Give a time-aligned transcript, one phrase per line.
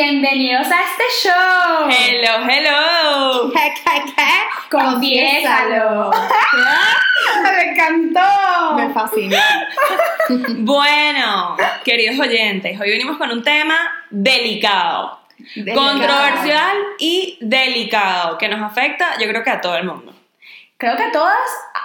[0.00, 1.88] Bienvenidos a este show.
[1.90, 3.52] Hello, hello.
[3.52, 4.70] ¿Qué, qué, qué?
[4.70, 6.12] Confiésalo.
[7.42, 8.76] Me encantó.
[8.76, 9.42] Me fascina.
[10.58, 13.76] Bueno, queridos oyentes, hoy venimos con un tema
[14.10, 15.18] delicado,
[15.56, 15.88] Delicado.
[15.88, 20.14] controversial y delicado, que nos afecta, yo creo que a todo el mundo.
[20.76, 21.34] Creo que a todas,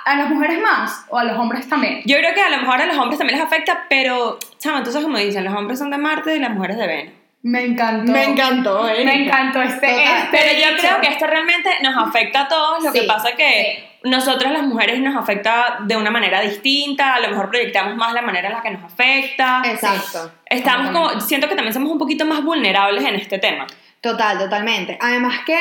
[0.06, 2.04] a las mujeres más o a los hombres también.
[2.06, 5.02] Yo creo que a lo mejor a los hombres también les afecta, pero, chama, entonces
[5.02, 7.23] como dicen, los hombres son de Marte y las mujeres de Venus.
[7.44, 8.12] Me encantó.
[8.12, 9.04] Me encantó, ¿eh?
[9.04, 9.88] Me encantó este.
[9.88, 10.18] Total.
[10.24, 10.88] este Pero yo dicho.
[10.88, 14.64] creo que esto realmente nos afecta a todos, lo que Sí, pasa que nosotras las
[14.64, 18.54] mujeres nos afecta de una manera distinta, a lo mejor proyectamos más la manera en
[18.56, 19.62] la que nos afecta.
[19.66, 20.32] Exacto.
[20.46, 23.68] Estamos como, siento que también somos un poquito más vulnerables en este tema.
[24.00, 24.98] Total, totalmente.
[25.02, 25.58] Además que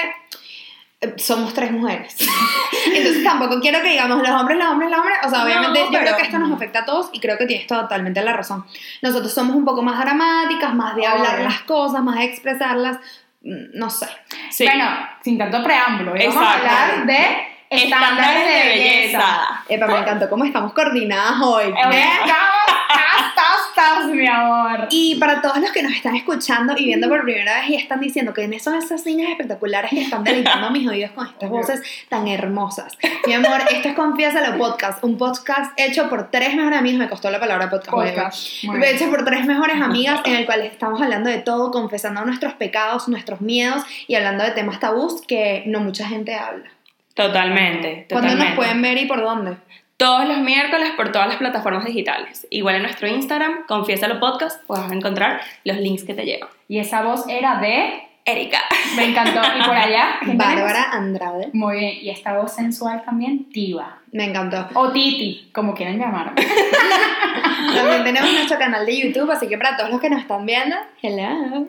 [1.17, 2.17] somos tres mujeres.
[2.95, 5.19] Entonces tampoco quiero que digamos los hombres, los hombres, los hombres.
[5.25, 7.37] O sea, No, obviamente yo pero- creo que esto nos afecta a todos y creo
[7.39, 8.65] que tienes totalmente la razón.
[9.03, 12.99] Nosotros somos un poco más dramáticas, más de hablar las cosas, más de expresarlas.
[13.43, 14.07] mm, No sé.
[14.51, 14.65] Sí.
[14.65, 14.87] Bueno,
[15.23, 19.65] sin tanto preámbulo, vamos a hablar de estándares de belleza.
[19.69, 21.65] Epa, me encantó cómo estamos coordinadas hoy.
[21.69, 22.05] Eh,
[22.93, 24.89] tas, tas, mi amor.
[24.91, 28.01] Y para todos los que nos están escuchando y viendo por primera vez y están
[28.01, 32.29] diciendo que son esas niñas espectaculares que están deleitando mis oídos con estas voces tan
[32.29, 32.97] hermosas.
[33.27, 37.31] Mi amor, esto es Confiésalo Podcast, un podcast hecho por tres mejores amigas, me costó
[37.31, 38.65] la palabra podcast, Podcast.
[38.85, 43.09] Hecho por tres mejores amigas en el cual estamos hablando de todo, confesando nuestros pecados,
[43.09, 46.71] nuestros miedos y hablando de temas tabús que no mucha gente habla.
[47.15, 48.45] Totalmente, ¿Cuándo totalmente.
[48.45, 49.57] nos pueden ver y por dónde?
[50.03, 52.45] Todos los miércoles por todas las plataformas digitales.
[52.51, 56.49] Igual en nuestro Instagram, Confiésalo Podcast, puedes encontrar los links que te llevan.
[56.67, 58.03] Y esa voz era de.
[58.25, 58.59] Erika.
[58.97, 59.41] Me encantó.
[59.57, 60.17] Y por allá.
[60.25, 61.51] ¿quién Bárbara Andrade.
[61.53, 61.99] Muy bien.
[62.03, 64.01] Y esta voz sensual también, Tiva.
[64.11, 64.67] Me encantó.
[64.75, 66.35] O Titi, como quieran llamarme.
[67.77, 70.75] También tenemos nuestro canal de YouTube, así que para todos los que nos están viendo,
[71.01, 71.69] hello.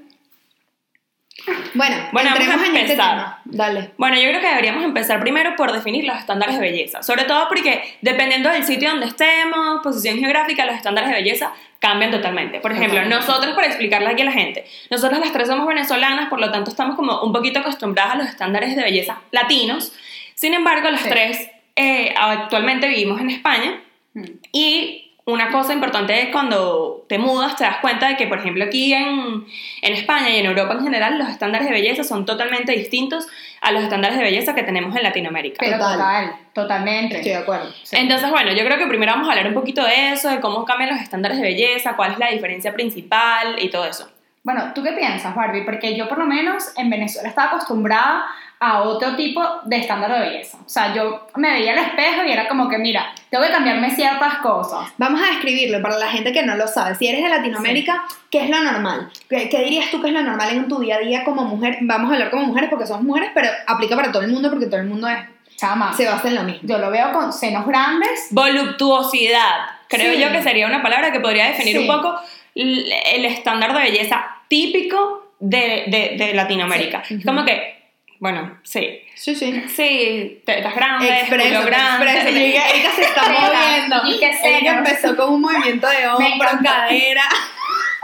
[1.73, 2.95] Bueno, Bueno, vamos a este empezar.
[2.95, 3.41] tema.
[3.45, 3.91] Dale.
[3.97, 7.01] Bueno, yo creo que deberíamos empezar primero por definir los estándares de belleza.
[7.01, 12.11] Sobre todo porque dependiendo del sitio donde estemos, posición geográfica, los estándares de belleza cambian
[12.11, 12.59] totalmente.
[12.59, 16.39] Por ejemplo, nosotros, para explicarle aquí a la gente, nosotros las tres somos venezolanas, por
[16.39, 19.91] lo tanto estamos como un poquito acostumbradas a los estándares de belleza latinos.
[20.35, 21.09] Sin embargo, las Sí.
[21.09, 23.81] tres eh, actualmente vivimos en España
[24.13, 24.25] Mm.
[24.51, 28.63] y una cosa importante es cuando te mudas te das cuenta de que, por ejemplo,
[28.65, 29.45] aquí en,
[29.81, 33.27] en España y en Europa en general, los estándares de belleza son totalmente distintos
[33.61, 35.57] a los estándares de belleza que tenemos en Latinoamérica.
[35.59, 35.97] Pero Total.
[35.97, 37.15] total, totalmente.
[37.17, 37.71] Estoy de acuerdo.
[37.83, 37.95] Sí.
[37.97, 40.65] Entonces, bueno, yo creo que primero vamos a hablar un poquito de eso, de cómo
[40.65, 44.09] cambian los estándares de belleza, cuál es la diferencia principal y todo eso.
[44.43, 45.63] Bueno, ¿tú qué piensas, Barbie?
[45.63, 48.25] Porque yo por lo menos en Venezuela estaba acostumbrada
[48.65, 50.57] a otro tipo de estándar de belleza.
[50.65, 53.91] O sea, yo me veía al espejo y era como que, mira, tengo que cambiarme
[53.91, 54.87] ciertas cosas.
[54.97, 56.95] Vamos a describirlo para la gente que no lo sabe.
[56.95, 59.09] Si eres de Latinoamérica, ¿qué es lo normal?
[59.29, 61.79] ¿Qué, qué dirías tú que es lo normal en tu día a día como mujer?
[61.81, 64.67] Vamos a hablar como mujeres porque somos mujeres, pero aplica para todo el mundo porque
[64.67, 65.17] todo el mundo es,
[65.57, 66.61] Chama, se basa en lo mismo.
[66.63, 68.27] yo lo veo con senos grandes.
[68.31, 69.65] Voluptuosidad.
[69.87, 70.19] Creo Sí.
[70.21, 71.81] yo que sería una palabra que podría definir Sí.
[71.81, 72.15] un poco
[72.55, 77.03] el estándar de belleza típico de, de- de Latinoamérica.
[77.05, 77.15] Sí.
[77.15, 77.82] Es como que,
[78.23, 79.01] bueno, sí.
[79.15, 79.63] Sí, sí.
[79.67, 82.05] Sí, tetas grandes, Expreso, culo grande.
[82.09, 82.29] expreso.
[82.37, 84.01] Y Erika, Erika se está moviendo.
[84.07, 84.77] y que Erika senos.
[84.77, 87.23] empezó con un movimiento de hombro, cadera.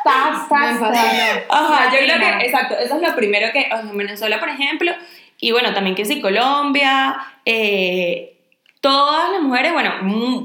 [0.03, 0.91] Tas, fascinó.
[0.91, 1.43] tas.
[1.49, 4.49] Ajá, yo creo que, exacto, eso es lo primero que, o sea, en Venezuela, por
[4.49, 4.91] ejemplo,
[5.39, 8.33] y bueno, también que sí, Colombia, eh,
[8.81, 9.91] todas las mujeres, bueno,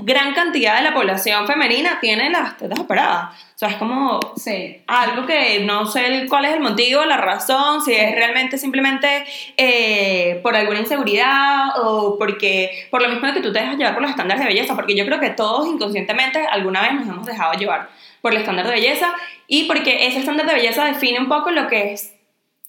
[0.02, 3.32] gran cantidad de la población femenina tiene las tetas operadas.
[3.54, 4.82] O sea, es como Sí.
[4.88, 9.24] algo que no sé cuál es el motivo, la razón, si es realmente simplemente
[9.56, 14.02] eh, por alguna inseguridad o porque por lo mismo que tú te dejas llevar por
[14.02, 17.52] los estándares de belleza, porque yo creo que todos inconscientemente alguna vez nos hemos dejado
[17.54, 17.88] llevar
[18.20, 19.12] por el estándar de belleza
[19.46, 22.13] y porque ese estándar de belleza define un poco lo que es,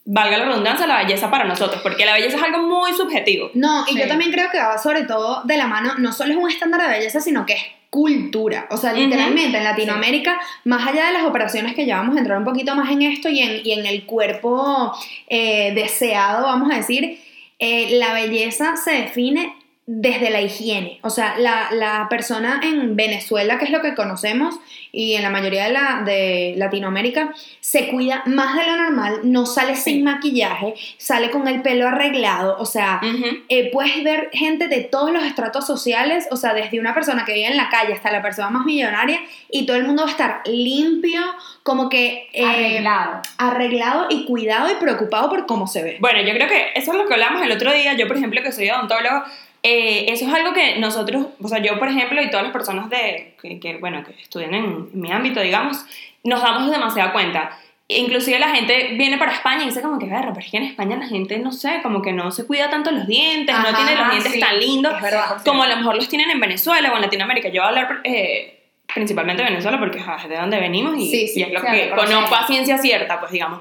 [0.05, 3.49] valga la redundancia, la belleza para nosotros, porque la belleza es algo muy subjetivo.
[3.55, 3.99] No, y Sí.
[3.99, 6.81] yo también creo que va sobre todo de la mano, no solo es un estándar
[6.83, 8.67] de belleza, sino que es cultura.
[8.71, 12.38] O sea, literalmente en Latinoamérica, más allá de las operaciones que ya vamos a entrar
[12.38, 14.94] un poquito más en esto y en, y en el cuerpo
[15.27, 17.19] eh, deseado, vamos a decir,
[17.57, 19.55] eh, la belleza se define
[19.87, 20.99] desde la higiene.
[21.03, 24.55] O sea, la, la persona en Venezuela, que es lo que conocemos,
[24.91, 29.45] y en la mayoría de, la, de Latinoamérica, se cuida más de lo normal, no
[29.45, 33.01] sale sin maquillaje, sale con el pelo arreglado, o sea,
[33.49, 37.33] eh, puedes ver gente de todos los estratos sociales, o sea, desde una persona que
[37.33, 39.19] vive en la calle hasta la persona más millonaria,
[39.51, 41.21] y todo el mundo va a estar limpio,
[41.61, 43.21] como que eh, Arreglado.
[43.37, 45.97] arreglado y cuidado y preocupado por cómo se ve.
[45.99, 47.93] Bueno, yo creo que eso es lo que hablamos el otro día.
[47.95, 49.23] Yo, por ejemplo, que soy odontólogo,
[49.67, 52.88] eh, eso es algo que nosotros, o sea, yo, por ejemplo, y todas las personas
[52.89, 55.83] de, que, que, bueno, que estudian en, mi ámbito, digamos,
[56.23, 57.57] nos damos demasiada cuenta
[57.88, 60.63] Inclusive la gente viene para España y dice como que, verga, pero es que en
[60.63, 63.95] España la gente, no sé, como que no se cuida tanto los dientes, no tiene
[63.95, 65.44] los dientes sí, tan lindos verdad.
[65.45, 67.50] como a lo mejor los tienen en Venezuela o en Latinoamérica.
[67.50, 71.31] Yo voy a hablar eh, principalmente de Venezuela porque es de donde venimos y, Sí,
[71.35, 73.59] y es lo que conozco a ciencia cierta, pues digamos.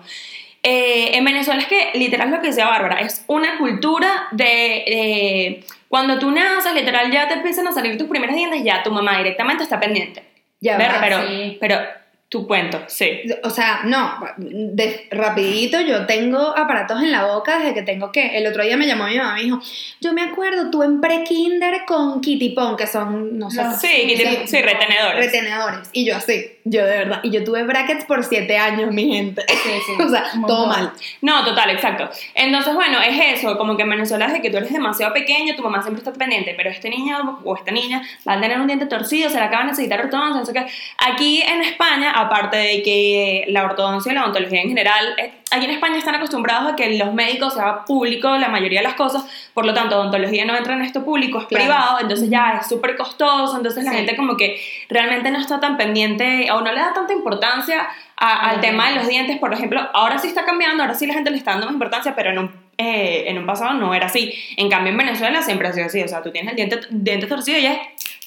[0.67, 5.63] Eh, en Venezuela es que literal lo que decía Bárbara, es una cultura de...
[5.89, 9.19] cuando tú naces, literal ya te empiezan a salir tus primeros dientes, ya tu mamá
[9.19, 10.25] directamente está pendiente.
[10.61, 10.97] Ya va.
[11.01, 11.59] pero, sí.
[11.61, 11.79] pero
[12.31, 13.21] tu cuento, sí.
[13.43, 18.39] O sea, no, de, rapidito yo tengo aparatos en la boca desde que tengo que.
[18.39, 19.61] El otro día me llamó mi mamá y me dijo,
[20.01, 24.07] yo me acuerdo, tú en pre-kinder con Kitty Pong, que son, no sé, Los- Sí,
[24.09, 25.27] que tiene- sí, retenedores.
[25.27, 25.89] retenedores.
[25.93, 27.21] Y yo así, yo de verdad.
[27.23, 29.43] Y yo tuve brackets por siete años, mi gente.
[29.49, 30.93] Sí, sí, o sea, todo mal.
[31.21, 32.09] No, total, exacto.
[32.35, 35.63] Entonces, bueno, es eso, como que en Venezuela desde que tú eres demasiado pequeño, tu
[35.63, 38.87] mamá siempre está pendiente, pero este niño o esta niña va a tener un diente
[38.87, 40.67] torcido, se le acaba de necesitar ortodoncia, no sé qué.
[40.99, 45.65] Aquí en España, aparte de que la ortodoncia y la odontología en general, eh, aquí
[45.67, 49.25] en España están acostumbrados a que los médicos sea público la mayoría de las cosas,
[49.55, 51.65] por lo tanto, odontología no entra en esto público, es Claro.
[51.65, 53.97] privado, entonces ya es súper costoso, entonces la Sí.
[53.99, 57.87] gente como que realmente no está tan pendiente o no le da tanta importancia
[58.17, 61.15] a- al tema de los dientes, por ejemplo, ahora sí está cambiando, ahora sí la
[61.15, 64.07] gente le está dando más importancia, pero en un, eh, en un pasado no era
[64.07, 64.33] así.
[64.57, 67.27] En cambio, en Venezuela siempre ha sido así, o sea, tú tienes el diente, diente
[67.27, 67.79] torcido y es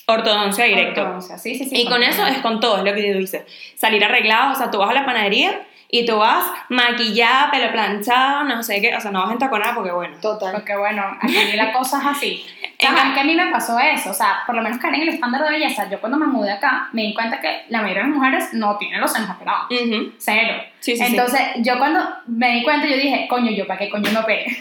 [0.05, 1.01] ortodoncia directo.
[1.01, 1.81] Ortodoncia, Sí, sí, sí.
[1.81, 3.43] Y con eso es con todo, es lo que tú dices.
[3.75, 8.43] Salir arreglado, o sea, tú vas a la panadería y tú vas maquillada, pelo planchado,
[8.43, 10.17] no sé qué, o sea, no vas entaconada porque bueno.
[10.21, 10.53] Total.
[10.53, 12.45] Porque bueno, aquí la cosa es así.
[12.79, 14.11] En ¿Sabes cam- que a mí me pasó eso?
[14.11, 16.51] O sea, por lo menos que en el estándar de belleza, yo cuando me mudé
[16.51, 19.65] acá, me di cuenta que la mayoría de las mujeres no tienen los senos operados.
[20.19, 20.61] Cero.
[20.79, 21.15] Sí, sí, sí.
[21.15, 24.45] Entonces, yo cuando me di cuenta, yo dije, coño, ¿yo para qué coño me operé?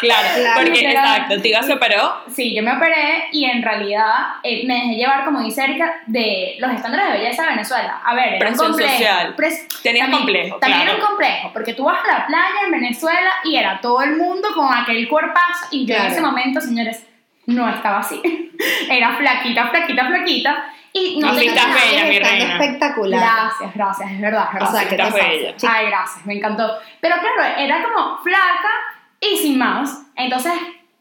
[0.00, 2.16] Claro, Claro, porque exacto, Tiga se operó.
[2.30, 4.10] Sí, yo me operé y en realidad
[4.42, 8.00] eh, me dejé llevar, como dice Erika, de los estándares de belleza de Venezuela.
[8.04, 8.90] A ver, era un complejo.
[8.92, 9.34] social.
[9.36, 10.96] Pres- Tenías también- complejo, También claro.
[10.98, 14.16] era un complejo, porque tú vas a la playa en Venezuela y era todo el
[14.16, 17.02] mundo con aquel cuerpazo y yo en ese momento, señores,
[17.46, 18.20] no estaba así.
[18.90, 20.64] era flaquita, flaquita, flaquita
[20.98, 21.80] y no estás nada.
[21.90, 22.52] bella, mi reina.
[22.54, 23.20] espectacular.
[23.20, 24.68] Gracias, gracias, es verdad, es verdad.
[24.68, 25.16] O sea, Así ¿qué te pasa?
[25.28, 25.54] bella.
[25.68, 26.72] Ay, gracias, me encantó.
[27.00, 28.70] Pero claro, era como flaca
[29.20, 30.02] y sin más.
[30.16, 30.52] Entonces,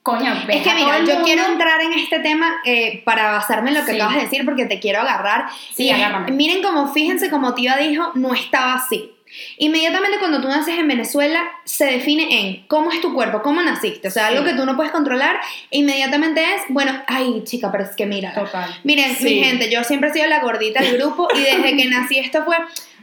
[0.04, 3.86] coño, Es que mira, yo quiero entrar en este tema eh, para basarme en lo
[3.86, 3.98] que Sí.
[3.98, 5.48] acabas de decir porque te quiero agarrar.
[5.74, 6.32] Sí, Y agárrame.
[6.32, 9.15] miren como, fíjense como Tiva dijo, no estaba así.
[9.58, 14.08] Inmediatamente cuando tú naces en Venezuela se define en cómo es tu cuerpo, cómo naciste,
[14.08, 15.40] o sea, algo que tú no puedes controlar,
[15.72, 18.70] inmediatamente es, bueno, ay chica, pero es que mira, Total.
[18.84, 19.24] miren, Sí.
[19.26, 22.44] mi gente, yo siempre he sido la gordita del grupo y desde que nací esto
[22.44, 22.56] fue,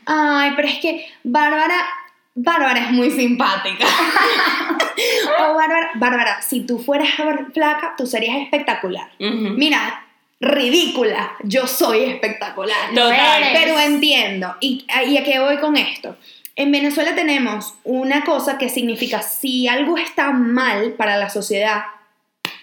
[0.06, 1.76] ay, pero es que Bárbara,
[2.34, 3.84] Bárbara es muy simpática.
[5.40, 7.08] o Bárbara, Bárbara, si tú fueras
[7.52, 9.11] flaca, tú serías espectacular.
[9.19, 10.06] Mira,
[10.42, 12.90] ridícula, yo soy espectacular.
[12.94, 13.44] Total.
[13.54, 14.56] Pero entiendo.
[14.60, 16.16] ¿Y, ¿Y a qué voy con esto?
[16.56, 21.84] En Venezuela tenemos una cosa que significa si algo está mal para la sociedad,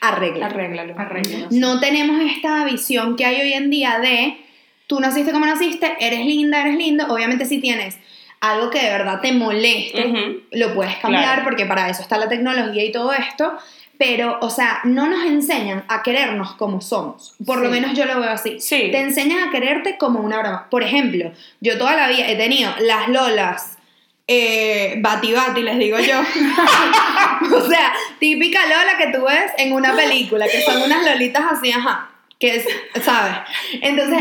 [0.01, 0.47] arregla.
[0.47, 0.93] Arréglalo.
[0.99, 1.47] Arréglalo.
[1.51, 4.37] No tenemos esta visión que hay hoy en día de
[4.85, 7.05] tú naciste como naciste, eres linda, eres lindo.
[7.07, 7.97] Obviamente si tienes
[8.41, 11.43] algo que de verdad te moleste, lo puedes cambiar Claro.
[11.43, 13.57] porque para eso está la tecnología y todo esto.
[13.97, 17.35] Pero, o sea, no nos enseñan a querernos como somos.
[17.45, 18.57] Por lo menos yo lo veo así.
[18.61, 18.87] Sí.
[18.91, 20.67] Te enseñan a quererte como una broma.
[20.69, 23.77] Por ejemplo, yo toda la vida he tenido las lolas,
[24.25, 26.21] eh, bati bati, les digo yo.
[27.57, 31.69] o sea, típica lola que tú ves en una película, que son unas lolitas así,
[31.71, 32.08] ajá.
[32.39, 32.65] Que es,
[33.03, 33.33] ¿sabes?
[33.81, 34.17] Entonces,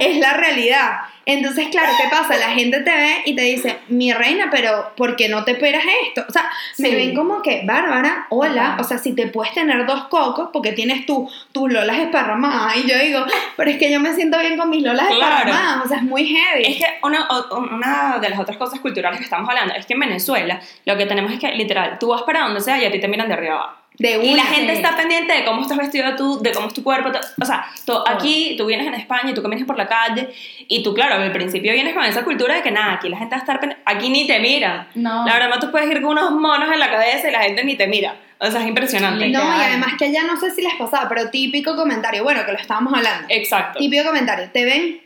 [0.00, 0.98] es, es la realidad.
[1.24, 2.36] Entonces, claro, ¿qué pasa?
[2.36, 5.84] La gente te ve y te dice, mi reina, pero ¿por qué no te esperas
[6.06, 6.24] esto?
[6.28, 6.94] O sea, me Sí.
[6.96, 8.80] ven como que, Bárbara, hola, Ajá.
[8.80, 12.76] o sea, si te puedes tener dos cocos porque tienes tú, tus lolas esparramadas.
[12.78, 13.24] Y yo digo,
[13.56, 15.22] pero es que yo me siento bien con mis lolas Claro.
[15.36, 16.64] esparramadas, o sea, es muy heavy.
[16.66, 17.28] Es que una,
[17.72, 21.06] una de las otras cosas culturales que estamos hablando es que en Venezuela lo que
[21.06, 23.34] tenemos es que, literal, tú vas para donde sea y a ti te miran de
[23.34, 23.76] arriba abajo.
[24.00, 24.82] De Y una, la gente sí.
[24.82, 27.12] está pendiente de cómo estás vestido tú, de cómo es tu cuerpo.
[27.12, 30.30] to- O sea, to- aquí tú vienes en España y tú caminas por la calle
[30.68, 33.34] y tú, claro, al principio vienes con esa cultura de que nada, aquí la gente
[33.34, 33.82] va a estar pendiente.
[33.86, 34.88] Aquí ni te mira.
[34.94, 35.26] No.
[35.26, 37.76] La verdad, tú puedes ir con unos monos en la cabeza y la gente ni
[37.76, 38.16] te mira.
[38.38, 39.28] O sea, es impresionante.
[39.28, 42.52] No, y además que ya no sé si les pasaba, pero típico comentario, bueno, que
[42.52, 43.26] lo estábamos hablando.
[43.28, 43.78] Exacto.
[43.78, 44.98] Típico comentario, te ven,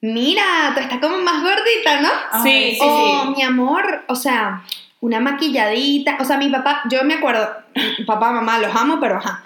[0.00, 2.08] mira, tú estás como más gordita, ¿no?
[2.44, 3.30] Sí, Ay, sí, oh, sí.
[3.36, 4.62] mi amor, o sea,
[5.00, 7.48] una maquilladita, o sea, mi papá, yo me acuerdo,
[8.06, 9.42] papá, mamá, los amo, pero ajá.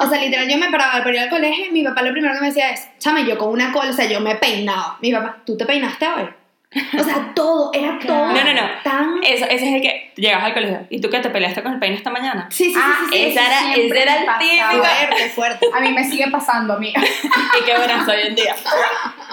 [0.00, 2.34] O sea, literal, yo me paraba para ir al colegio y mi papá lo primero
[2.34, 4.96] que me decía es, chame, yo con una cola, o sea, yo me he peinado.
[5.00, 6.28] Mi papá, ¿tú te peinaste hoy?
[6.98, 8.22] O sea, todo, era Claro.
[8.24, 8.68] todo No, no, no.
[8.82, 9.22] tan...
[9.22, 10.86] Eso, ese es el que llegas al colegio.
[10.90, 12.46] ¿Y tú qué te peleaste con el peine esta mañana?
[12.50, 13.24] Sí, sí, sí, Ah, sí, sí.
[13.26, 14.84] esa era, siempre ese era el típico.
[14.84, 15.66] Fuerte, fuerte.
[15.74, 17.00] A mí me sigue pasando, amiga.
[17.60, 18.54] y qué buena soy hoy en día.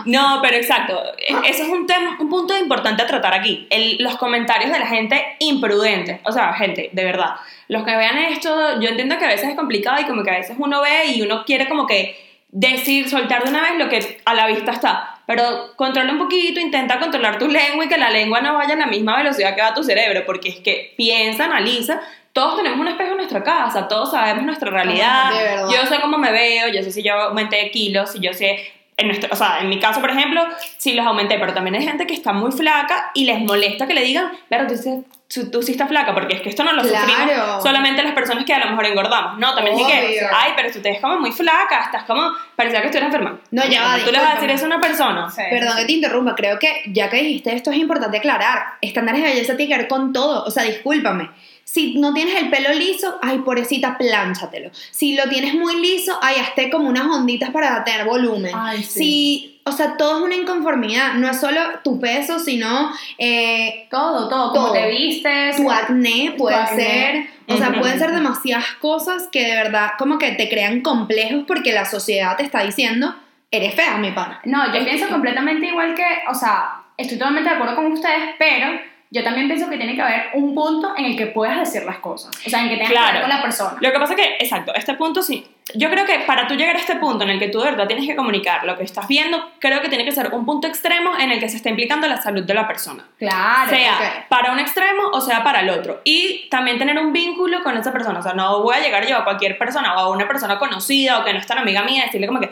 [0.05, 1.01] No, pero exacto.
[1.45, 3.67] Eso es un, tema, un punto importante a tratar aquí.
[3.69, 6.19] El- los comentarios de la gente imprudente.
[6.23, 7.35] O sea, gente, de verdad.
[7.67, 10.37] Los que vean esto, yo entiendo que a veces es complicado y como que a
[10.37, 12.17] veces uno ve y uno quiere como que
[12.51, 15.18] decir, soltar de una vez lo que a la vista está.
[15.29, 18.77] Pero controla un poquito, intenta controlar tu lengua y que la lengua no vaya a
[18.77, 22.01] la misma velocidad que va tu cerebro, porque es que piensa, analiza.
[22.33, 25.29] Todos tenemos un espejo en nuestra casa, todos sabemos nuestra realidad.
[25.71, 29.05] Yo sé cómo me veo, yo sé si yo aumenté kilos, si yo sé en
[29.05, 30.41] nuestro, o sea, en mi caso, por ejemplo,
[30.79, 33.93] sí los aumenté, pero también hay gente que está muy flaca y les molesta que
[33.93, 36.81] le digan, pero tú, tú, tú sí estás flaca, porque es que esto no lo
[36.81, 37.07] Claro.
[37.07, 39.53] sufrimos solamente las personas que a lo mejor engordamos, ¿no?
[39.53, 42.87] También es que, ay, pero tú te ves como muy flaca, estás como, parecía que
[42.87, 43.39] estuvieras enferma.
[43.51, 45.29] No, ya va, Tú le vas a decir eso a una persona.
[45.29, 48.63] Sí, Perdón que te interrumpa, creo que ya que dijiste esto es importante aclarar.
[48.81, 50.43] Estándares de belleza tiene que ver con todo.
[50.45, 51.29] O sea, discúlpame.
[51.63, 54.71] Si no tienes el pelo liso, ay, pobrecita, plánchatelo.
[54.89, 58.51] Si lo tienes muy liso, ay, hazte como unas onditas para tener volumen.
[58.55, 58.99] Ay, sí.
[58.99, 61.13] Si, o sea, todo es una inconformidad.
[61.13, 64.51] No es solo tu peso, sino eh, Todo, todo.
[64.51, 64.73] Como Todo.
[64.73, 65.55] te vistes.
[65.57, 66.83] tu acné puede acné.
[66.83, 67.27] ser.
[67.47, 71.73] O sea, pueden ser demasiadas cosas que de verdad como que te crean complejos porque
[71.73, 73.15] la sociedad te está diciendo,
[73.49, 74.39] eres fea, mi pana.
[74.45, 78.67] No, yo pienso completamente igual que, o sea, estoy totalmente de acuerdo con ustedes, pero
[79.09, 81.97] yo también pienso que tiene que haber un punto en el que puedas decir las
[81.97, 82.29] cosas.
[82.45, 83.07] O sea, en que tengas que Claro.
[83.07, 83.77] hablar con la persona.
[83.81, 85.47] Lo que pasa es que, exacto, este punto sí.
[85.75, 87.87] Yo creo que para tú llegar a este punto en el que tú de verdad
[87.87, 91.17] tienes que comunicar lo que estás viendo, creo que tiene que ser un punto extremo
[91.17, 93.05] en el que se está implicando la salud de la persona.
[93.17, 93.69] Claro.
[93.69, 96.01] sea para un extremo o sea para el otro.
[96.03, 98.19] Y también tener un vínculo con esa persona.
[98.19, 101.19] O sea, no voy a llegar yo a cualquier persona o a una persona conocida
[101.19, 102.49] o que no es tan amiga mía y decirle como que,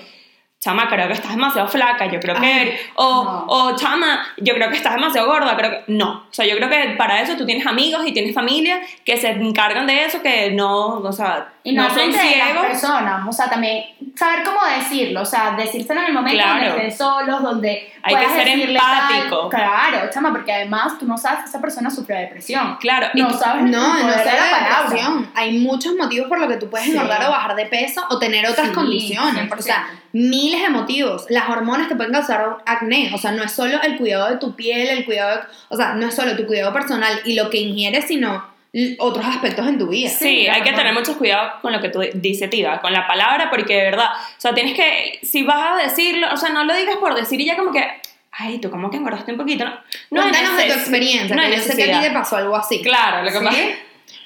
[0.67, 2.45] chama, creo que estás demasiado flaca, yo creo que...
[2.45, 3.45] Ay, o, no.
[3.47, 5.83] o, chama, yo creo que estás demasiado gorda, creo que...
[5.87, 6.25] No.
[6.29, 9.29] O sea, yo creo que para eso tú tienes amigos y tienes familia que se
[9.31, 12.65] encargan de eso, que no, o sea, Y no, no son de las ciegos.
[12.67, 16.65] personas, o sea, también saber cómo decirlo, o sea, decírselo en el momento Claro.
[16.71, 19.47] donde estén solos, donde Hay que ser empático.
[19.49, 19.61] Tal.
[19.61, 22.77] Claro, chama, porque además tú no sabes si esa persona sufre de depresión.
[22.79, 25.31] Claro, y No tú- sabes No, no solo de la depresión.
[25.35, 26.91] Hay muchos motivos por los que tú puedes Sí.
[26.93, 29.33] engordar o bajar de peso o tener otras Sí, condiciones.
[29.33, 29.59] 100%.
[29.59, 31.25] O sea, miles de motivos.
[31.29, 33.11] Las hormonas te pueden causar acné.
[33.13, 35.93] O sea, no es solo el cuidado de tu piel, el cuidado, de- o sea,
[35.93, 38.55] no es solo tu cuidado personal y lo que ingieres, sino
[38.99, 40.09] otros aspectos en tu vida.
[40.09, 43.07] Sí, Sí, hay que tener mucho cuidado con lo que tú dices, Tiva, con la
[43.07, 46.63] palabra, porque de verdad, o sea, tienes que, si vas a decirlo, o sea, no
[46.63, 47.87] lo digas por decir y ya como que,
[48.31, 49.71] ay, tú como que engordaste un poquito, ¿no?
[50.11, 52.55] No Cuéntanos de tu experiencia, no que yo sé que a ti te pasó algo
[52.55, 52.81] así.
[52.83, 53.45] Claro, lo que ¿Sí?
[53.45, 53.59] pasa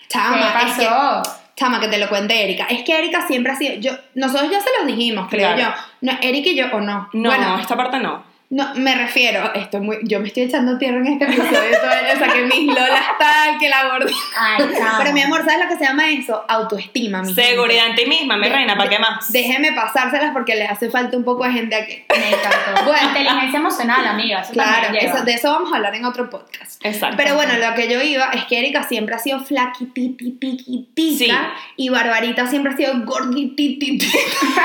[0.09, 1.40] Chama, ¿Qué es que- pasó?
[1.55, 2.65] Chama, que te lo cuente Erika.
[2.69, 3.75] Es que Erika siempre ha sido.
[3.75, 5.75] Yo, nosotros ya se los dijimos, creo Claro.
[5.75, 5.81] yo.
[6.01, 7.09] No, Erika y yo, o no.
[7.13, 8.23] No, Bueno, esta parte no.
[8.51, 9.51] No, me refiero.
[9.55, 11.49] Esto es muy, yo me estoy echando tierra en este episodio.
[11.81, 14.17] todo, o sea, que mis lolas tal, que la gordita.
[14.37, 14.65] Ay.
[14.99, 16.43] Pero mi amor, ¿sabes lo que se llama eso?
[16.47, 18.03] Autoestima, mi Seguridad gente.
[18.03, 19.31] en ti misma, mi De- reina, ¿para qué más?
[19.31, 22.03] Déjeme pasárselas porque les hace falta un poco de gente aquí.
[22.09, 22.83] Me encantó.
[22.85, 23.07] Bueno.
[23.07, 24.41] Inteligencia emocional, amiga.
[24.41, 26.83] Eso Claro, eso- de eso vamos a hablar en otro podcast.
[26.85, 27.15] Exacto.
[27.17, 31.73] Pero bueno, lo que yo iba es que Erika siempre ha sido flaquititititica Sí.
[31.77, 34.05] y Barbarita siempre ha sido gorditititita.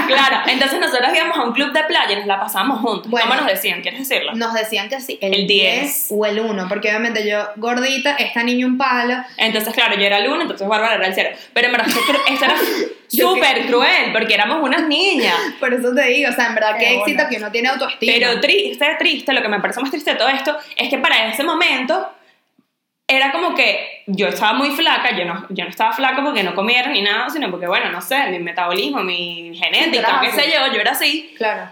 [0.07, 3.11] Claro, entonces nosotros íbamos a un club de playa y nos la pasábamos juntos.
[3.11, 3.27] Bueno.
[3.29, 3.76] ¿Cómo nos decían?
[3.83, 4.33] ¿Quieres decirlo?
[4.35, 5.83] Nos decían que sí, el, El 10.
[5.83, 6.07] 10.
[6.11, 9.15] o el 1, porque obviamente yo gordita, esta niña un palo.
[9.37, 11.31] Entonces, claro, yo era el uno, entonces Bárbara era el cero.
[11.53, 12.55] Pero en verdad, esto, era
[13.09, 15.35] súper cruel, porque éramos unas niñas.
[15.61, 18.13] Por eso te digo, o sea, en verdad, Qué qué éxito que uno tiene autoestima.
[18.15, 21.29] Pero triste, triste, lo que me parece más triste de todo esto es que para
[21.29, 22.13] ese momento
[23.09, 26.55] era como que yo estaba muy flaca, yo no, yo no estaba flaca porque no
[26.55, 30.73] comiera ni nada, sino porque, bueno, no sé, mi metabolismo, mi genética, qué sé yo,
[30.73, 31.33] yo era así.
[31.37, 31.69] Claro.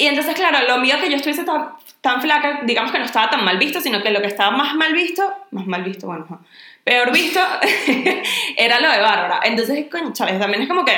[0.00, 3.28] Y entonces, claro, lo mío que yo estuviese tan, tan flaca, digamos que no estaba
[3.28, 6.40] tan mal visto, sino que lo que estaba más mal visto, más mal visto, bueno,
[6.84, 7.40] peor visto,
[8.56, 9.40] era lo de Bárbara.
[9.44, 10.38] Entonces, coño, ¿sabes?
[10.38, 10.96] También es como que,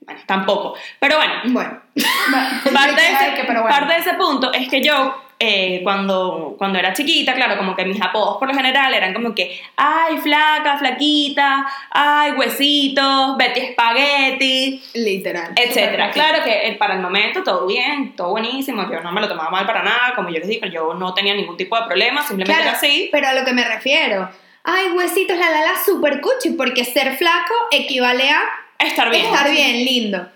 [0.00, 0.74] bueno, tampoco.
[1.00, 1.80] Pero bueno, Bueno,
[2.74, 3.74] parte de, Ay, ese, que- pero bueno.
[3.76, 7.84] parte de ese punto es que yo, eh, cuando, cuando era chiquita, claro, como que
[7.84, 14.82] mis apodos por lo general eran como que, ay, flaca, flaquita, ay, huesitos, Betty Spaghetti,
[14.94, 15.52] literal.
[15.56, 16.10] etcétera.
[16.12, 19.50] Claro que eh, para el momento todo bien, todo buenísimo, yo no me lo tomaba
[19.50, 22.52] mal para nada, como yo les digo, yo no tenía ningún tipo de problema, simplemente
[22.52, 23.08] Claro, era así.
[23.10, 24.30] pero a lo que me refiero.
[24.64, 28.42] Ay, huesitos, la la la, super cuchi, porque ser flaco equivale a
[28.78, 29.26] Estar bien.
[29.26, 30.28] estar bien, lindo.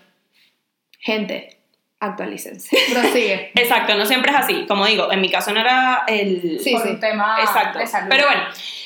[0.99, 1.56] Gente,
[2.01, 2.77] actualícense.
[2.93, 3.53] Prosigue.
[3.55, 4.67] Exacto, no siempre es así.
[4.67, 6.61] Como digo, en mi caso no era el...
[6.61, 6.89] Sí, por sí.
[6.91, 7.79] un tema Exacto.
[7.79, 8.09] de salud.
[8.11, 8.43] Pero bueno,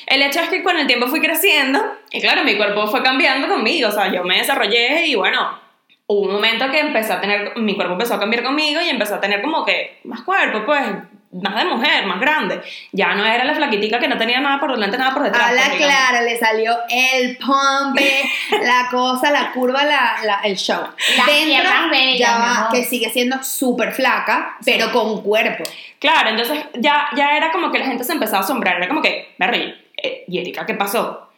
[0.06, 3.48] el hecho es que con el tiempo fui creciendo y claro, mi cuerpo fue cambiando
[3.48, 3.88] conmigo.
[3.88, 5.58] O sea, yo me desarrollé y bueno,
[6.06, 9.16] hubo un momento que empecé a tener, mi cuerpo empezó a cambiar conmigo y empezó
[9.16, 10.82] a tener como que más cuerpo, pues
[11.32, 12.60] más de mujer, más grande.
[12.92, 15.48] Ya no era la flaquitica que no tenía nada por delante, nada por detrás.
[15.48, 18.22] Habla pues, clara, le salió el pompe,
[18.62, 20.82] la cosa, la curva, la, la- el show.
[21.16, 25.64] Las piernas bellas, ya va, que sigue siendo súper flaca, pero con cuerpo.
[26.00, 28.76] Claro, entonces ya, ya era como que la gente se empezaba a asombrar.
[28.76, 31.28] Era como que, Berry, eh, y Erika, ¿qué pasó?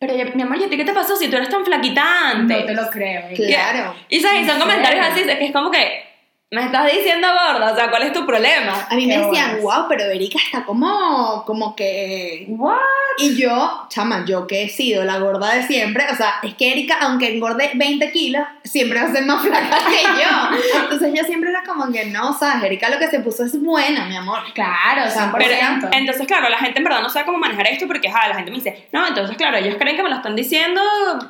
[0.00, 2.60] Pero mi amor, ¿y a ti qué te pasó si tú eres tan flaquita antes?
[2.60, 3.22] No te lo creo.
[3.34, 3.94] Claro.
[4.08, 4.42] Y, ¿sabes?
[4.42, 6.07] y son ¿En comentarios así, es que es como que,
[6.50, 8.86] me estás diciendo gorda, o sea, ¿cuál es tu problema?
[8.88, 9.80] A mí me decían, bolas.
[9.80, 12.46] wow, pero Erika está como, como que...
[12.48, 12.78] What?
[13.18, 16.72] Y yo, chama, yo que he sido la gorda de siempre, o sea, es que
[16.72, 20.80] Erika, aunque engorde 20 kilos, siempre va a ser más flaca que yo.
[20.84, 23.60] Entonces yo siempre era como que no, o sea, Erika lo que se puso es
[23.60, 24.38] buena, mi amor.
[24.54, 25.32] Claro, 100%.
[25.36, 28.36] Pero, entonces, claro, la gente en verdad no sabe cómo manejar esto porque, ja, la
[28.36, 30.80] gente me dice, no, entonces, claro, ellos creen que me lo están diciendo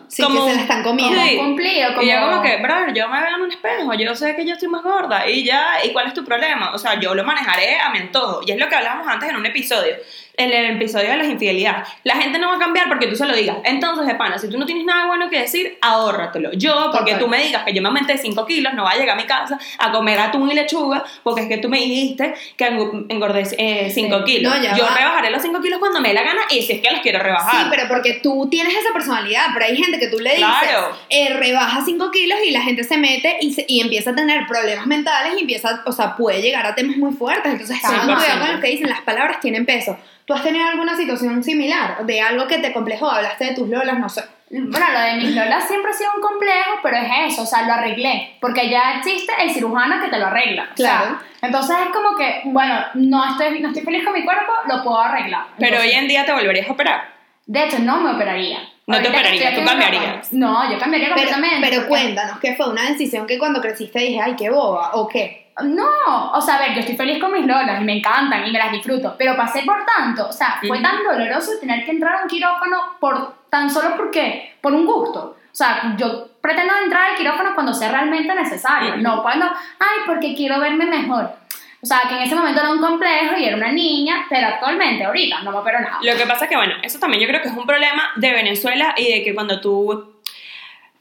[0.06, 0.44] Sí, como...
[0.44, 1.20] que se la están comiendo.
[1.20, 1.36] Sí.
[1.38, 2.02] Cumplido, como...
[2.02, 4.52] Y yo como que, brother, yo me veo en un espejo, yo sé que yo
[4.52, 6.72] estoy más gorda y ya, ¿y cuál es tu problema?
[6.74, 8.40] O sea, yo lo manejaré a mi antojo.
[8.46, 9.96] Y es lo que hablábamos antes en un episodio,
[10.38, 11.86] en el episodio de las infidelidades.
[12.04, 13.56] La gente no va a cambiar porque tú se lo digas.
[13.64, 16.52] Entonces, de pana, si tú no tienes nada bueno que decir, ahórratelo.
[16.52, 17.18] Yo, porque Total.
[17.18, 19.26] tú me digas que yo me aumenté 5 kilos, no voy a llegar a mi
[19.26, 23.44] casa a comer atún y lechuga, porque es que tú me dijiste que engordé
[23.90, 24.24] 5 Sí.
[24.24, 24.54] kilos.
[24.56, 24.94] No, yo va.
[24.96, 27.18] rebajaré los 5 kilos cuando me dé la gana y si es que los quiero
[27.18, 27.64] rebajar.
[27.64, 30.96] Sí, pero porque tú tienes esa personalidad, pero hay gente que tú le dices, Claro.
[31.10, 34.46] eh, rebaja 5 kilos y la gente se mete y, se- y empieza a tener
[34.46, 37.52] problemas mentales y empieza, o sea, puede llegar a temas muy fuertes.
[37.52, 38.16] Entonces, 100%.
[38.16, 39.98] cuidado con lo que dicen, las palabras tienen peso.
[40.28, 43.10] ¿Tú has tenido alguna situación similar de algo que te complejó?
[43.10, 44.22] Hablaste de tus lolas, no sé.
[44.50, 47.62] Bueno, lo de mis lolas siempre ha sido un complejo, pero es eso, o sea,
[47.62, 48.36] lo arreglé.
[48.38, 50.68] Porque ya existe el cirujano que te lo arregla.
[50.70, 51.18] o sea, Claro.
[51.40, 55.00] entonces es como que, bueno, no estoy, no estoy feliz con mi cuerpo, lo puedo
[55.00, 55.46] arreglar.
[55.58, 57.08] Pero Entonces, hoy en día te volverías a operar.
[57.46, 58.58] De hecho, no me operaría.
[58.86, 60.32] No te Ahorita que operarías, tú cambiarías.
[60.34, 61.68] No, yo cambiaría Pero, completamente.
[61.70, 64.90] pero cuéntanos, ¿qué fue una decisión que cuando creciste dije, ay, qué boba?
[64.94, 65.47] ¿O qué?
[65.64, 68.52] No, o sea, a ver, yo estoy feliz con mis lolas y me encantan y
[68.52, 72.16] me las disfruto, pero pasé por tanto, o sea, fue tan doloroso tener que entrar
[72.16, 75.36] a un quirófano por tan solo porque, por un gusto.
[75.50, 80.34] O sea, yo pretendo entrar al quirófano cuando sea realmente necesario, no cuando, ay, porque
[80.34, 81.32] quiero verme mejor.
[81.80, 85.04] O sea, que en ese momento era un complejo y era una niña, pero actualmente,
[85.04, 85.98] ahorita, no me opero nada.
[86.02, 88.32] Lo que pasa es que, bueno, eso también yo creo que es un problema de
[88.32, 90.17] Venezuela y de que cuando tú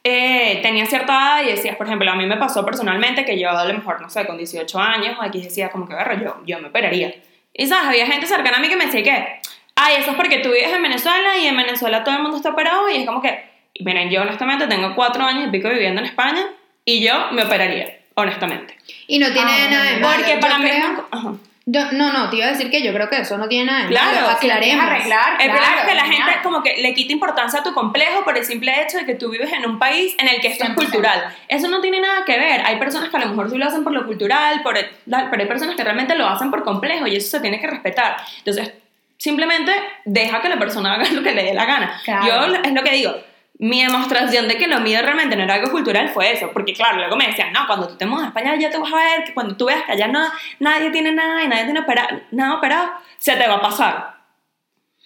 [0.09, 3.49] eh, tenías cierta edad y decías, por ejemplo, a mí me pasó personalmente que yo
[3.49, 6.59] a lo mejor, no sé, con 18 años, aquí decía como que, "Berro, yo, yo
[6.59, 7.13] me operaría.
[7.53, 9.39] Y sabes, había gente cercana a mí que me decía que,
[9.75, 12.49] ay, eso es porque tú vives en Venezuela y en Venezuela todo el mundo está
[12.51, 13.43] operado y es como que,
[13.79, 16.43] miren, yo honestamente tengo cuatro años y pico viviendo en España
[16.85, 18.77] y yo me operaría, honestamente.
[19.07, 20.15] Y no tiene Ah, nada de malo.
[20.15, 20.69] Porque Yo para mí...
[20.69, 21.31] creo- Ajá.
[21.69, 23.81] Yo- no, no, te iba a decir que yo creo que eso no tiene nada
[23.83, 24.85] de Claro, Aclaremos.
[24.85, 25.33] arreglar.
[25.39, 26.23] El problema Claro, es que la genial.
[26.29, 29.15] gente como que le quita importancia a tu complejo por el simple hecho de que
[29.15, 30.75] tú vives en un país en el que esto es 100%.
[30.75, 31.35] cultural.
[31.49, 32.61] Eso no tiene nada que ver.
[32.65, 35.41] Hay personas que a lo mejor sí lo hacen por lo cultural, por el- pero
[35.41, 38.15] hay personas que realmente lo hacen por complejo y eso se tiene que respetar.
[38.39, 38.71] Entonces,
[39.17, 39.73] simplemente
[40.05, 41.99] deja que la persona haga lo que le dé la gana.
[42.05, 42.25] Claro.
[42.25, 43.13] Yo es lo que digo.
[43.59, 46.97] Mi demostración de que lo mío realmente no era algo cultural fue eso, porque claro,
[46.97, 49.23] luego me decían, no, cuando tú te mudas a España ya te vas a ver
[49.23, 50.23] que cuando tú veas que allá no,
[50.59, 54.17] nadie tiene nada y nadie tiene opera- nada operado, se te va a pasar.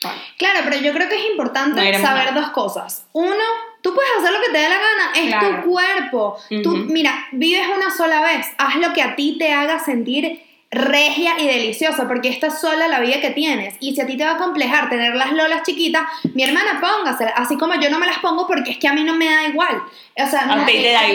[0.03, 0.19] Bueno.
[0.37, 2.41] Claro, pero yo creo que es importante No saber nada.
[2.41, 3.05] dos cosas.
[3.13, 3.35] Uno,
[3.81, 5.61] tú puedes hacer lo que te dé la gana, es Claro.
[5.61, 6.37] tu cuerpo.
[6.63, 6.85] Tú, Ujú.
[6.91, 10.41] mira, vives una sola vez, haz lo que a ti te haga sentir
[10.73, 13.75] regia y deliciosa, porque esta es sola la vida que tienes.
[13.81, 16.03] Y si a ti te va a complejar tener las lolas chiquitas,
[16.33, 19.03] mi hermana póngasela, así como yo no me las pongo porque es que a mí
[19.03, 19.81] no me da igual.
[20.17, 21.09] O sea, A no- ti te da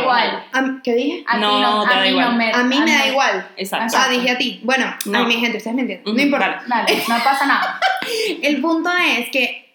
[0.00, 0.44] igual.
[0.52, 1.24] a ¿qué dije?
[1.26, 2.24] A No, no, te a da mí igual.
[2.30, 3.48] no me A mí me da igual.
[3.56, 3.96] Exacto.
[3.98, 4.60] Ah, dije a ti.
[4.62, 5.18] Bueno, No.
[5.20, 6.14] a mi gente, ustedes me entienden.
[6.14, 6.62] No importa.
[6.68, 6.92] dale.
[6.92, 7.80] Dale, no pasa nada.
[8.42, 9.69] El punto es que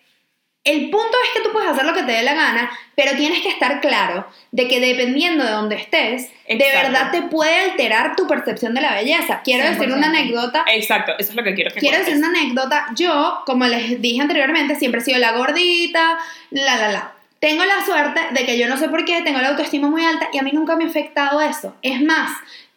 [0.65, 3.41] el punto es que tú puedes hacer lo que te dé la gana, pero tienes
[3.41, 8.28] que estar claro de que dependiendo de donde estés, de verdad te puede alterar tu
[8.28, 9.41] percepción de la belleza.
[9.43, 9.93] Quiero decir 100%.
[9.97, 10.65] una anécdota.
[10.67, 12.15] Exacto, eso es lo que quiero que Quiero cuentes.
[12.15, 12.88] decir una anécdota.
[12.95, 16.17] Yo, como les dije anteriormente, siempre he sido la gordita,
[16.49, 17.12] la, la, la.
[17.39, 20.30] Tengo la suerte de que yo no sé por qué, tengo la autoestima muy alta
[20.34, 21.75] y a mí nunca me ha afectado eso.
[21.84, 22.32] Es más,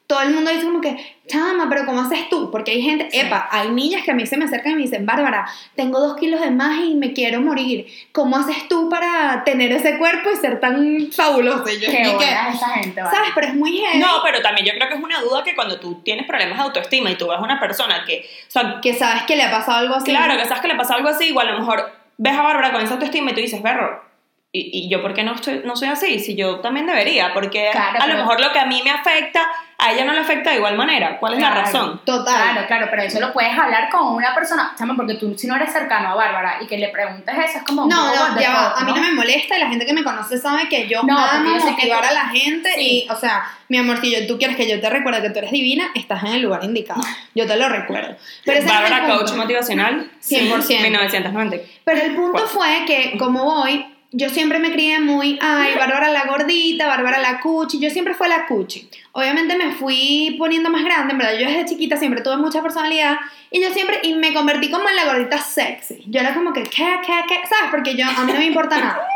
[0.09, 0.97] todo el mundo dice como que,
[1.29, 2.51] chama, pero ¿cómo haces tú?
[2.51, 3.21] Porque hay gente, Sí.
[3.21, 6.16] epa, hay niñas que a mí se me acercan y me dicen, Bárbara, tengo dos
[6.16, 7.87] kilos de más y me quiero morir.
[8.12, 11.68] ¿Cómo haces tú para tener ese cuerpo y ser tan fabuloso?
[11.68, 13.14] Y yo, Qué y que, buena esa gente, vale.
[13.14, 13.31] ¿Sabes?
[13.35, 13.99] Pero es muy heavy.
[13.99, 16.64] No, pero también yo creo que es una duda que cuando tú tienes problemas de
[16.64, 19.51] autoestima y tú ves a una persona que, o sea, Que sabes que le ha
[19.51, 20.07] pasado algo así.
[20.11, 22.73] claro, que sabes que le pasa algo así, igual a lo mejor ves a Bárbara
[22.73, 24.08] con esa autoestima y tú dices, berro,
[24.51, 26.19] y, y yo, ¿por qué no, estoy, no soy así?
[26.21, 29.47] Si yo también debería, porque Claro, a lo mejor lo que a mí me afecta,
[29.77, 31.19] a ella no le afecta de igual manera.
[31.19, 32.01] ¿Cuál es la razón?
[32.07, 32.53] Total.
[32.53, 35.55] Claro, claro, pero eso lo puedes hablar con una persona, chama, porque tú si no
[35.55, 38.53] eres cercano a Bárbara y que le preguntes eso es como un No, no, ya
[38.55, 38.73] va.
[38.79, 41.19] A mí no me molesta y la gente que me conoce sabe que yo No,
[41.19, 43.05] amo motivar tú- a la gente Sí.
[43.07, 45.41] y, o sea, mi amor, si yo, tú quieres que yo te recuerde que tú
[45.41, 47.03] eres divina, estás en el lugar indicado.
[47.35, 48.17] Yo te lo recuerdo.
[48.47, 50.81] Pero Bárbara, coach motivacional, 100%.
[50.85, 51.57] 1990.
[51.85, 56.25] Pero el punto fue que, como voy, yo siempre me crié muy, ay, Bárbara la
[56.27, 58.88] gordita, Bárbara la cuchi, yo siempre fue la cuchi.
[59.12, 63.16] Obviamente me fui poniendo más grande, en verdad, yo desde chiquita siempre tuve mucha personalidad
[63.51, 66.05] y yo siempre, y me convertí como en la gordita sexy.
[66.07, 67.35] Yo era como que, ¿qué, qué, qué?
[67.47, 67.71] ¿Sabes?
[67.71, 69.07] Porque yo, a mí no me importa nada.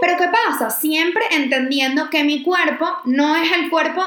[0.00, 0.70] Pero ¿qué pasa?
[0.70, 4.04] Siempre entendiendo que mi cuerpo no es el cuerpo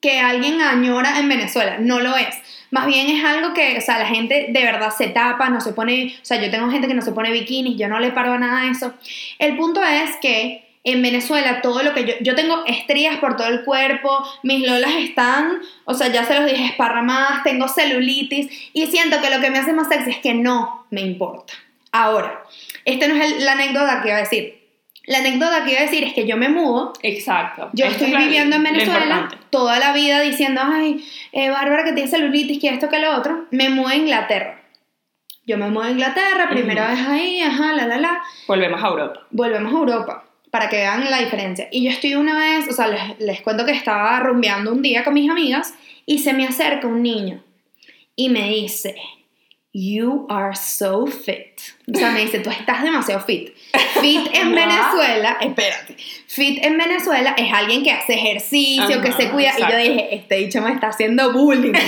[0.00, 2.36] que alguien añora en Venezuela, no lo es.
[2.70, 5.72] Más bien es algo que, o sea, la gente de verdad se tapa, no se
[5.72, 8.32] pone, o sea, yo tengo gente que no se pone bikinis, yo no le paro
[8.34, 8.92] a nada de eso.
[9.38, 13.48] El punto es que en Venezuela todo lo que yo, yo tengo estrías por todo
[13.48, 18.86] el cuerpo, mis lolas están, o sea, ya se los dije, esparramadas, tengo celulitis y
[18.86, 21.54] siento que lo que me hace más sexy es que no me importa.
[21.90, 22.42] Ahora,
[22.84, 24.57] esta no es el- la anécdota que iba a decir.
[25.08, 27.70] La anécdota que iba a decir es que yo me mudo Exacto.
[27.72, 31.92] yo Esto estoy es viviendo en Venezuela toda la vida diciendo, ay, eh, Bárbara que
[31.92, 33.46] tiene celulitis, que esto, que lo otro.
[33.50, 34.60] Me mudo a Inglaterra.
[35.46, 38.22] Yo me mudo a Inglaterra, primera vez ahí, ajá, la, la, la.
[38.46, 39.20] Volvemos a Europa.
[39.30, 41.68] Volvemos a Europa para que vean la diferencia.
[41.72, 45.04] Y yo estoy una vez, o sea, les, les cuento que estaba rumbeando un día
[45.04, 45.72] con mis amigas
[46.04, 47.42] y se me acerca un niño
[48.14, 48.94] y me dice,
[49.72, 51.60] You are so fit.
[51.94, 53.54] O sea, me dice, tú estás demasiado fit.
[54.00, 54.54] Fit en.
[54.54, 55.96] Venezuela, espérate.
[56.26, 59.52] Fit en Venezuela es alguien que hace ejercicio, que se cuida.
[59.58, 61.72] Y yo dije, este dicho me está haciendo bullying.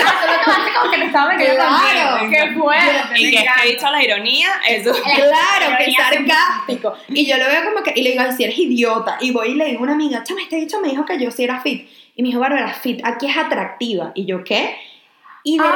[0.00, 2.18] Ah, tú lo tomaste como que te estaba metiendo Claro.
[2.20, 2.30] contigo.
[2.30, 3.20] Qué fuerte.
[3.20, 4.92] Y que es he dicho la ironía, eso.
[4.92, 6.94] Claro, que Ironía sarcástico.
[7.08, 9.18] Y yo lo veo como que, y le digo, si eres idiota.
[9.20, 11.30] Y voy y le digo a una amiga, chama, este dicho me dijo que yo
[11.32, 11.90] sí era fit.
[12.16, 14.12] Y me dijo, Bárbara, fit, aquí es atractiva.
[14.14, 14.76] Y yo, ¿qué?
[15.44, 15.72] Y de Ah,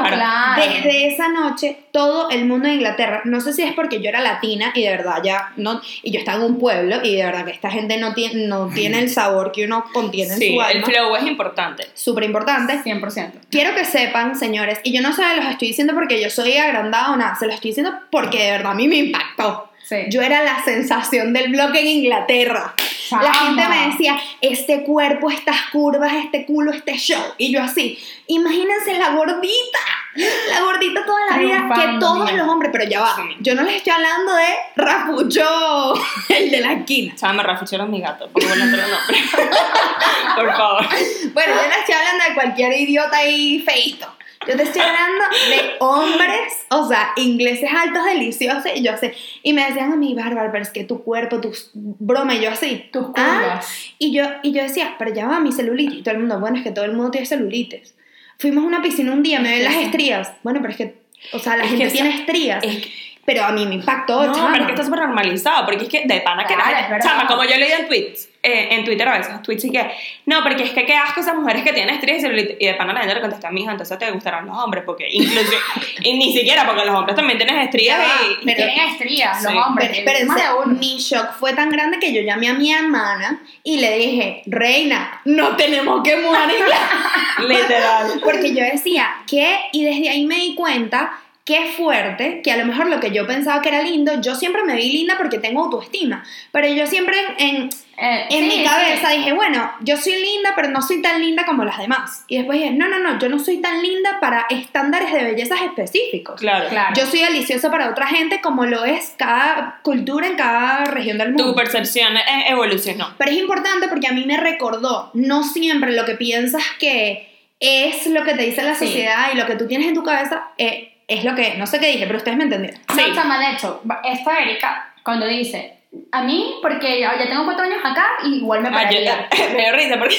[0.00, 0.62] repente, claro.
[0.62, 4.20] desde esa noche, todo el mundo de Inglaterra, no sé si es porque yo era
[4.20, 7.44] latina y de verdad ya no, y yo estaba en un pueblo y de verdad
[7.44, 10.60] que esta gente no tiene, no tiene el sabor que uno contiene en Sí, su
[10.62, 10.86] el alma.
[10.86, 11.86] flow es importante.
[11.94, 12.78] Súper importante.
[12.82, 13.32] 100%.
[13.50, 17.12] Quiero que sepan, señores, y yo no se los estoy diciendo porque yo soy agrandada
[17.12, 19.68] o nada, se los estoy diciendo porque de verdad a mí me impactó.
[19.88, 19.96] Sí.
[20.10, 22.74] Yo era la sensación del blog en Inglaterra.
[23.10, 27.22] La gente me decía, este cuerpo, estas curvas, este culo, este show.
[27.38, 29.78] Y yo así, imagínense la gordita,
[30.14, 33.76] la gordita toda la vida, que todos los hombres, pero ya va, yo no les
[33.76, 34.46] estoy hablando de
[34.76, 35.94] Rapucho,
[36.28, 37.14] el de la esquina.
[37.16, 39.18] Chama, Rafucho era mi gato, por favor, no te lo nombre.
[40.36, 40.86] por favor.
[41.32, 44.06] Bueno, yo no estoy hablando de cualquier idiota ahí feito.
[44.46, 49.08] Yo te estoy hablando de hombres, o sea, ingleses altos, deliciosos, y yo así.
[49.42, 52.50] Y me decían a mí, Bárbara, pero es que tu cuerpo, tu broma, y yo
[52.50, 52.84] así.
[52.92, 53.60] Tus "Ah".
[53.98, 55.98] Y yo, y yo decía, pero ya va mi celulitis.
[55.98, 57.94] Y todo el mundo, bueno, es que todo el mundo tiene celulitis.
[58.38, 60.30] Fuimos a una piscina un día, me ven las estrías.
[60.44, 60.94] Bueno, pero es que,
[61.32, 62.62] o sea, la Es gente que tiene estrías.
[62.64, 62.92] es que-
[63.28, 64.48] pero a mí me impactó, No, chama.
[64.52, 66.96] pero es que está súper normalizado, porque es que de pana que Claro.
[67.04, 69.90] Chama, como yo leí en tweets, eh, en Twitter a veces, tweets y que,
[70.24, 73.00] no, porque es que qué asco esas mujeres que tienen estrías y de pana la
[73.00, 75.52] gente le contesta, mija, entonces te gustarán los hombres, porque incluso,
[76.02, 79.58] y ni siquiera, porque los hombres también tienen estrías y- pero- Tienen estrías, los Sí.
[79.58, 79.88] hombres.
[79.88, 80.74] Pero espérense, más de uno.
[80.78, 85.20] mi shock fue tan grande que yo llamé a mi hermana y le dije, Reina,
[85.26, 86.76] no tenemos que a Inglaterra".
[87.46, 88.20] Literal.
[88.24, 89.58] Porque yo decía, ¿qué?
[89.72, 91.10] Y desde ahí me di cuenta
[91.48, 94.62] qué fuerte, que a lo mejor lo que yo pensaba que era lindo, yo siempre
[94.64, 96.22] me vi linda porque tengo autoestima.
[96.52, 99.16] Pero yo siempre en, Eh, en sí, mi cabeza sí.
[99.16, 102.24] dije, bueno, yo soy linda, pero no soy tan linda como las demás.
[102.28, 105.62] Y después dije, no, no, no, yo no soy tan linda para estándares de bellezas
[105.62, 106.38] específicos.
[106.38, 106.68] Claro.
[106.68, 106.94] Claro.
[106.96, 111.28] Yo soy deliciosa para otra gente como lo es cada cultura en cada región del
[111.30, 111.46] mundo.
[111.46, 113.14] Tu percepción eh, evolucionó.
[113.18, 117.26] Pero es importante porque a mí me recordó, no siempre lo que piensas que
[117.58, 118.86] es lo que te dice la Sí.
[118.86, 121.80] sociedad y lo que tú tienes en tu cabeza eh, es lo que, no sé
[121.80, 122.80] qué dije, pero ustedes me entendieron.
[122.88, 123.12] No, Sí.
[123.14, 125.78] chama, de hecho, esta Erika, cuando dice,
[126.12, 129.28] a mí, porque ya, ya tengo cuatro años acá, igual me Ah, yo- pararía.
[129.54, 130.16] me dio risa porque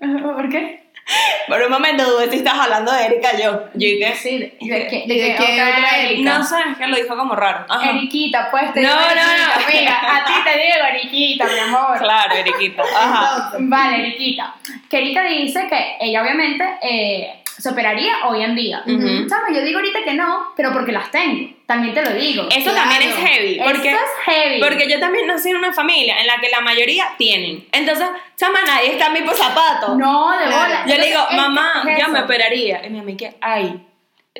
[0.22, 0.84] ¿Por qué?
[1.48, 3.64] por un momento dudé si estás hablando de Erika yo.
[3.74, 6.38] Yo dije, Sí, de, de, que- ¿Y de que qué otra Erika.
[6.38, 7.64] no sé, es que lo dijo como raro.
[7.68, 7.90] Ajá.
[7.90, 9.58] Eriquita, pues te No, digo no, Eriquita.
[9.58, 9.80] no.
[9.80, 11.98] Mira, a ti te digo Eriquita, mi amor.
[11.98, 12.82] Claro, Eriquita.
[12.82, 13.52] Ajá.
[13.58, 14.54] Vale, Eriquita.
[14.90, 18.82] Que Erika dice que ella obviamente eh, se operaría hoy en día.
[18.86, 19.26] Ujú.
[19.28, 21.50] Chama, Yo digo ahorita que no, pero porque las tengo.
[21.66, 22.46] También te lo digo.
[22.50, 22.88] Eso Claro.
[22.88, 23.60] también es heavy.
[23.62, 24.60] Porque, Eso es heavy.
[24.62, 27.66] porque yo también nací en una familia en la que la mayoría tienen.
[27.72, 29.94] Entonces, chama, nadie está en mi zapato.
[29.96, 30.62] No, de Claro.
[30.62, 30.84] bola.
[30.86, 32.86] Yo le digo, Entonces, mamá, es me operaría.
[32.86, 33.80] Y mi amiga, ay,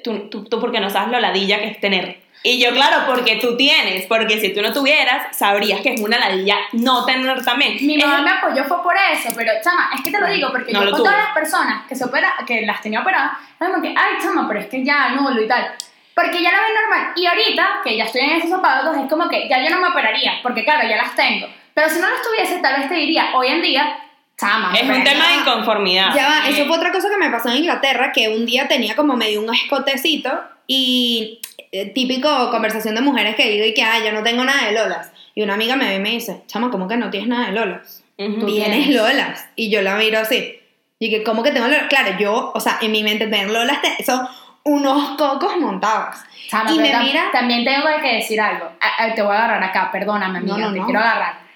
[0.02, 2.20] tú, tú, tú porque no sabes lo ladilla que es tener.
[2.42, 6.18] Y yo, claro, porque tú tienes, porque si tú no tuvieras, sabrías que es una
[6.18, 7.76] ladilla no tener también.
[7.80, 10.48] Mi Es- mamá me apoyó fue por eso, pero chama, es que te lo digo
[10.52, 11.08] porque No yo con tuve.
[11.10, 14.46] todas las personas que se opera, que las tenía operadas, era como que, ay chama,
[14.46, 15.72] pero es que ya no lo y tal.
[16.14, 17.12] Porque ya lo ven normal.
[17.16, 19.88] Y ahorita, que ya estoy en esos zapatos, es como que ya yo no me
[19.88, 21.46] operaría, porque claro, ya las tengo.
[21.74, 23.98] Pero si no las tuviese, tal vez te diría, hoy en día,
[24.36, 24.72] chama.
[24.74, 26.12] es un tema de inconformidad.
[26.14, 28.96] Ya va, eso fue otra cosa que me pasó en Inglaterra, que un día tenía
[28.96, 31.40] como medio un escotecito y
[31.72, 34.72] eh, típico conversación de mujeres que digo y que, ay, yo no tengo nada de
[34.72, 35.10] lolas.
[35.34, 37.52] Y una amiga me ve y me dice, chama, ¿cómo que no tienes nada de
[37.52, 38.04] lolas?
[38.18, 38.40] Ujú.
[38.40, 39.48] Tú Tienes lolas.
[39.56, 40.60] Y yo la miro así.
[41.00, 41.86] Y que, ¿cómo que tengo lolas?
[41.88, 44.26] Claro, yo, o sea, en mi mente tener lolas son
[44.64, 46.16] unos cocos montados.
[46.50, 48.66] Chama, Y me tam- mira- También tengo que decir algo.
[48.80, 50.84] Ah, ah, te voy a agarrar acá, perdóname, amiga, No, no, te no.
[50.86, 51.47] quiero agarrar.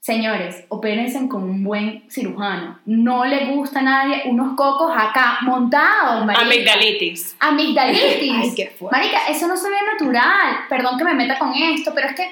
[0.00, 2.78] Señores, opérense con un buen cirujano.
[2.86, 6.44] No le gusta a nadie unos cocos acá montados, marica.
[6.44, 7.36] Amigdalitis.
[7.40, 8.32] Amigdalitis.
[8.42, 8.96] Ay, qué fuerte.
[8.96, 10.60] Marica, eso no se ve natural.
[10.68, 12.22] Perdón que me meta con esto, pero es que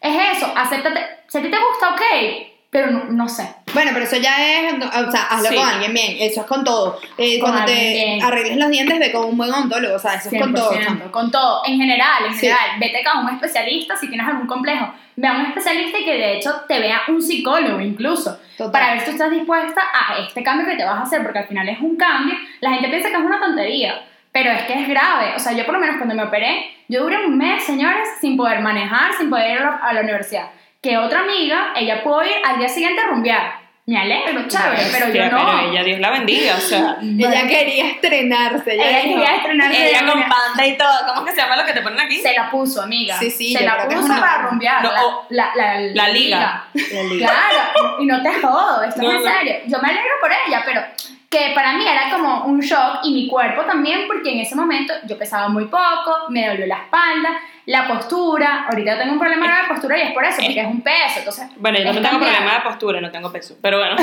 [0.00, 0.46] es eso.
[0.56, 1.00] Acéptate.
[1.26, 2.47] Si a ti te gusta, ok.
[2.70, 3.48] Pero no, no sé.
[3.72, 5.54] Bueno, pero eso ya es, o sea, hazlo Sí.
[5.56, 7.00] con alguien bien, eso es con todo.
[7.16, 8.22] Eh, Con cuando te bien.
[8.22, 10.70] arregles los dientes, ve con un buen odontólogo, o sea, eso es con todo.
[10.72, 11.10] 100%, chamo.
[11.10, 12.40] Con todo, en general, en Sí.
[12.40, 12.70] general.
[12.78, 14.92] Vete con un especialista si tienes algún complejo.
[15.16, 18.38] Ve a un especialista y que de hecho te vea un psicólogo incluso.
[18.58, 18.70] Total.
[18.70, 21.48] Para ver si estás dispuesta a este cambio que te vas a hacer, porque al
[21.48, 22.34] final es un cambio.
[22.60, 25.32] La gente piensa que es una tontería, pero es que es grave.
[25.34, 28.36] O sea, yo por lo menos cuando me operé, yo duré un mes, señores, sin
[28.36, 30.50] poder manejar, sin poder ir a la universidad.
[30.80, 33.68] Que otra amiga, ella pudo ir al día siguiente a rumbear.
[33.86, 35.46] Me alegro, chévere, pero yo no.
[35.46, 36.98] pero ella, Dios la bendiga, o sea.
[37.02, 40.90] Ella quería estrenarse, ella, Ella dijo, quería estrenarse Ella con panda y todo.
[41.06, 42.20] ¿Cómo que se llama lo que te ponen aquí?
[42.20, 43.18] Se la puso, amiga.
[43.18, 44.82] Sí, sí, Se la puso una- para rumbear.
[44.84, 44.90] No,
[45.30, 46.64] la, la, la, la liga.
[46.74, 47.26] La liga.
[47.28, 49.54] Claro, y no te jodo, esto No, es en serio.
[49.68, 50.82] Yo me alegro por ella, pero
[51.30, 54.94] que para mí era como un shock y mi cuerpo también, porque en ese momento
[55.06, 58.64] yo pesaba muy poco, me dolió la espalda, la postura.
[58.66, 61.18] Ahorita tengo un problema de postura y es por eso, porque es un peso.
[61.18, 63.56] Entonces, Bueno, yo también tengo problema de postura, no tengo peso.
[63.60, 63.96] Pero bueno.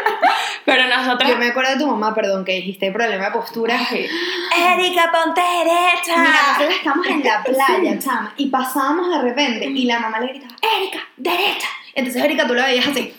[0.66, 1.30] pero nosotras.
[1.30, 3.78] Yo me acuerdo de tu mamá, perdón, que dijiste problema de postura.
[3.90, 6.18] Erika, ponte derecha.
[6.18, 10.26] Mira, nosotros estamos en la playa, chama, y pasábamos de repente y la mamá le
[10.26, 11.68] gritaba, Erika, derecha.
[11.94, 13.14] Entonces Erika tú la veías así.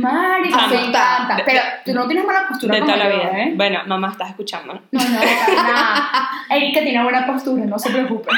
[0.00, 0.68] Marica, Chama.
[0.68, 1.42] me encanta.
[1.44, 3.30] Pero tú no tienes mala postura de toda la vida.
[3.34, 3.52] ¿eh?
[3.54, 4.74] Bueno, mamá, estás escuchando.
[4.74, 4.80] ¿no?
[4.90, 5.00] No,
[5.62, 6.28] nada.
[6.50, 8.30] Erika tiene buena postura, no se preocupe.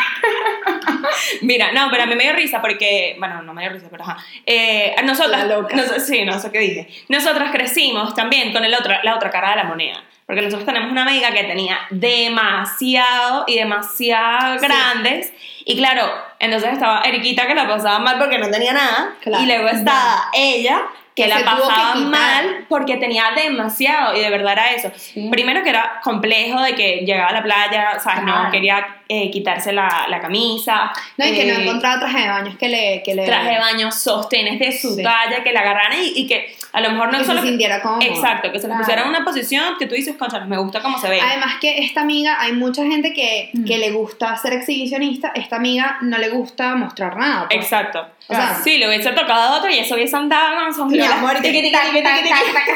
[1.42, 4.04] Mira, no, pero a mí me dio risa porque, bueno, no me dio risa, pero
[4.04, 4.16] ajá.
[4.46, 6.88] Eh, nosotras, nos- sí, no sé qué dije.
[7.08, 10.02] Nosotras crecimos también con el otro, la otra cara de la moneda.
[10.26, 14.66] Porque nosotros tenemos una amiga que tenía demasiado y demasiado Sí.
[14.66, 15.32] grandes.
[15.64, 16.06] Y claro,
[16.38, 19.14] entonces estaba Eriquita que la pasaba mal porque no tenía nada.
[19.22, 19.42] Claro.
[19.42, 20.82] y luego estaba ella
[21.22, 24.16] que, Que la pasaba mal porque tenía demasiado.
[24.16, 24.90] Y de verdad era eso.
[24.96, 25.28] Sí.
[25.30, 28.24] Primero que era complejo de que llegaba a la playa, ¿sabes?
[28.24, 28.50] No Claro.
[28.50, 30.92] quería eh, quitarse la, la camisa.
[31.16, 33.02] No, y que no eh, encontraba traje de baños que le...
[33.02, 35.02] Que le traje de baño, sostenes de su Sí.
[35.02, 37.40] talla, que la agarraran y, y que a lo mejor no que solo...
[37.40, 38.00] se sintiera cómodo.
[38.02, 38.80] Exacto, que se le Claro.
[38.84, 41.20] pusiera en una posición que tú dices, concha, me gusta cómo se ve.
[41.20, 43.64] Además que esta amiga, hay mucha gente que, Mm.
[43.64, 47.46] que le gusta ser exhibicionista, esta amiga no le gusta mostrar nada.
[47.48, 47.60] pues.
[47.62, 48.06] Exacto.
[48.30, 51.18] O sea, sí, le hubiese tocado a otro y eso hubiese andado con sus Violas.
[51.18, 52.74] amor, taquita, tac.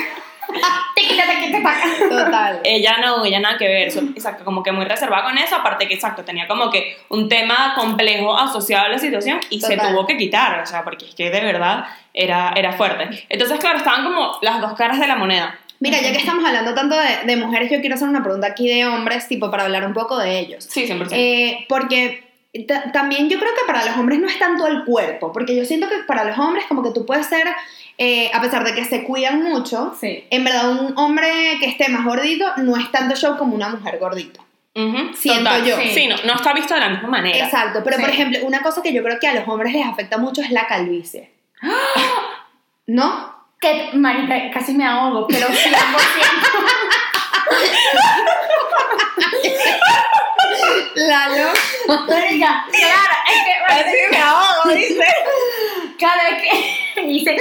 [2.08, 2.60] Total.
[2.64, 5.94] Ella no, ella nada que ver, exacto, como que muy reservada con eso, aparte que
[5.94, 9.92] exacto, tenía como que un tema complejo asociado a la situación y se Total.
[9.92, 13.24] tuvo que quitar, o sea, porque es que de verdad era, era fuerte.
[13.28, 15.58] Entonces, claro, estaban como las dos caras de la moneda.
[15.80, 18.68] Mira, ya que estamos hablando tanto de, de mujeres, yo quiero hacer una pregunta aquí
[18.68, 20.64] de hombres, tipo, para hablar un poco de ellos.
[20.64, 21.08] Sí, 100%.
[21.12, 22.22] Eh, porque
[22.68, 25.64] ta- también yo creo que para los hombres no es tanto el cuerpo, porque yo
[25.64, 27.46] siento que para los hombres como que tú puedes ser,
[27.98, 30.24] eh, a pesar de que se cuidan mucho, Sí.
[30.30, 33.98] en verdad un hombre que esté más gordito no es tanto show como una mujer
[33.98, 34.40] gordita.
[34.74, 35.64] Ujú, siento total.
[35.66, 35.76] yo.
[35.92, 37.44] Sí, no, no está visto de la misma manera.
[37.44, 40.16] Exacto, pero por ejemplo, una cosa que yo creo que a los hombres les afecta
[40.18, 41.30] mucho es la calvicie.
[42.86, 43.30] ¿No?
[43.60, 45.52] Que, marica, casi me ahogo, pero 100%.
[50.94, 51.48] Lalo.
[52.08, 55.06] Marica, claro, es que, Así me ahogo, dice.
[55.98, 56.42] cada vez
[56.94, 57.36] que dice,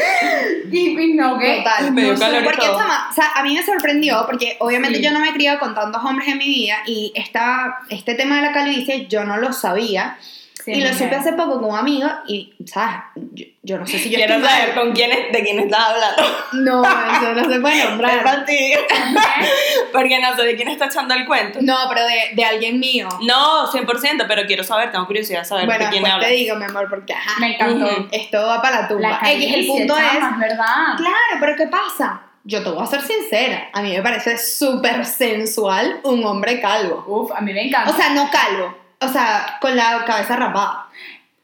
[0.71, 1.57] y, y no, ¿qué?
[1.57, 1.91] Total.
[1.91, 2.77] Me dio calor porque todo.
[2.79, 5.03] chama, o sea, a mí me sorprendió porque obviamente Sí.
[5.03, 8.37] yo no me he criado con tantos hombres en mi vida y esta, este tema
[8.37, 10.17] de la calvicie yo no lo sabía
[10.63, 12.95] Sí, y lo supe hace poco con un amigo y, ¿sabes?
[13.33, 14.83] Yo, yo no sé si yo Quiero estoy saber mal.
[14.85, 16.21] con quién es- de quién estás hablando.
[16.53, 18.23] No, eso no se puede nombrar.
[19.91, 21.59] Porque no sé de quién está echando el cuento.
[21.61, 23.07] No, pero de, de alguien mío.
[23.21, 26.27] No, 100%, pero quiero saber, tengo curiosidad de saber bueno, de quién pues habla.
[26.27, 28.07] te digo, mi amor, porque ajá, Me encantó.
[28.11, 29.19] Esto va para la tumba.
[29.21, 30.95] La X, el punto es verdad.
[30.97, 32.21] Claro, pero ¿qué pasa?
[32.43, 33.69] Yo te voy a ser sincera.
[33.73, 37.03] A mí me parece súper sensual un hombre calvo.
[37.07, 37.91] Uf, a mí me encanta.
[37.91, 38.75] O sea, no calvo.
[39.01, 40.87] O sea, con la cabeza rapada.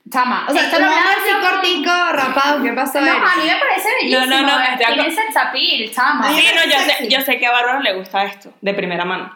[0.10, 3.02] Chama, O sea, esto no así cortico, rapado, ¿qué pasó?
[3.02, 4.26] No, a mí me parece bellísimo.
[4.26, 6.30] No, no, no, eh, de Tiene appeal, chama.
[6.30, 9.36] Sí, no, yo sé, yo sé que a Bárbara le gusta esto, de primera mano.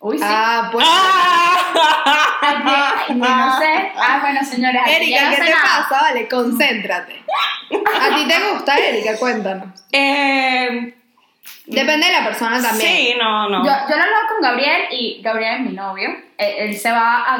[0.00, 0.24] Uy, sí.
[0.26, 0.86] Ah, pues.
[2.42, 3.92] Ay, no sé.
[3.96, 4.80] Ah, bueno, señores.
[4.86, 5.62] Erika, no ¿qué sé te nada.
[5.88, 6.02] pasa?
[6.02, 7.22] Vale, concéntrate.
[8.00, 9.16] ¿A ti te gusta, Erika?
[9.18, 9.68] Cuéntanos.
[9.92, 10.94] eh,
[11.66, 12.90] Depende de la persona también.
[12.96, 13.64] sí, no, no.
[13.64, 16.10] Yo, yo lo hablaba con Gabriel y Gabriel es mi novio.
[16.36, 17.36] Él, él se va a,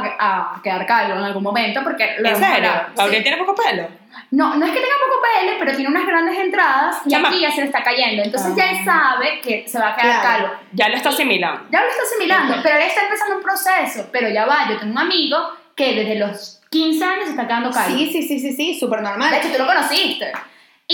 [0.57, 2.71] a quedar calvo en algún momento porque lo ¿En serio?
[2.97, 3.29] ¿Gabriel Sí.
[3.29, 3.89] tiene poco pelo?
[4.31, 7.29] No, no es que tenga poco pelo, pero tiene unas grandes entradas y Chama.
[7.29, 8.23] aquí ya se le está cayendo.
[8.23, 10.45] Entonces ya él sabe que se va a quedar Claro.
[10.45, 10.61] calvo.
[10.73, 11.65] Ya lo está asimilando.
[11.71, 12.61] Ya lo está asimilando, Ok.
[12.63, 14.09] pero él está empezando un proceso.
[14.13, 15.37] Pero ya va, yo tengo un amigo
[15.75, 17.97] que desde los 15 años se está quedando calvo.
[17.97, 19.35] Sí, sí, sí, sí, sí, súper De normal.
[19.35, 20.33] hecho, tú lo conociste.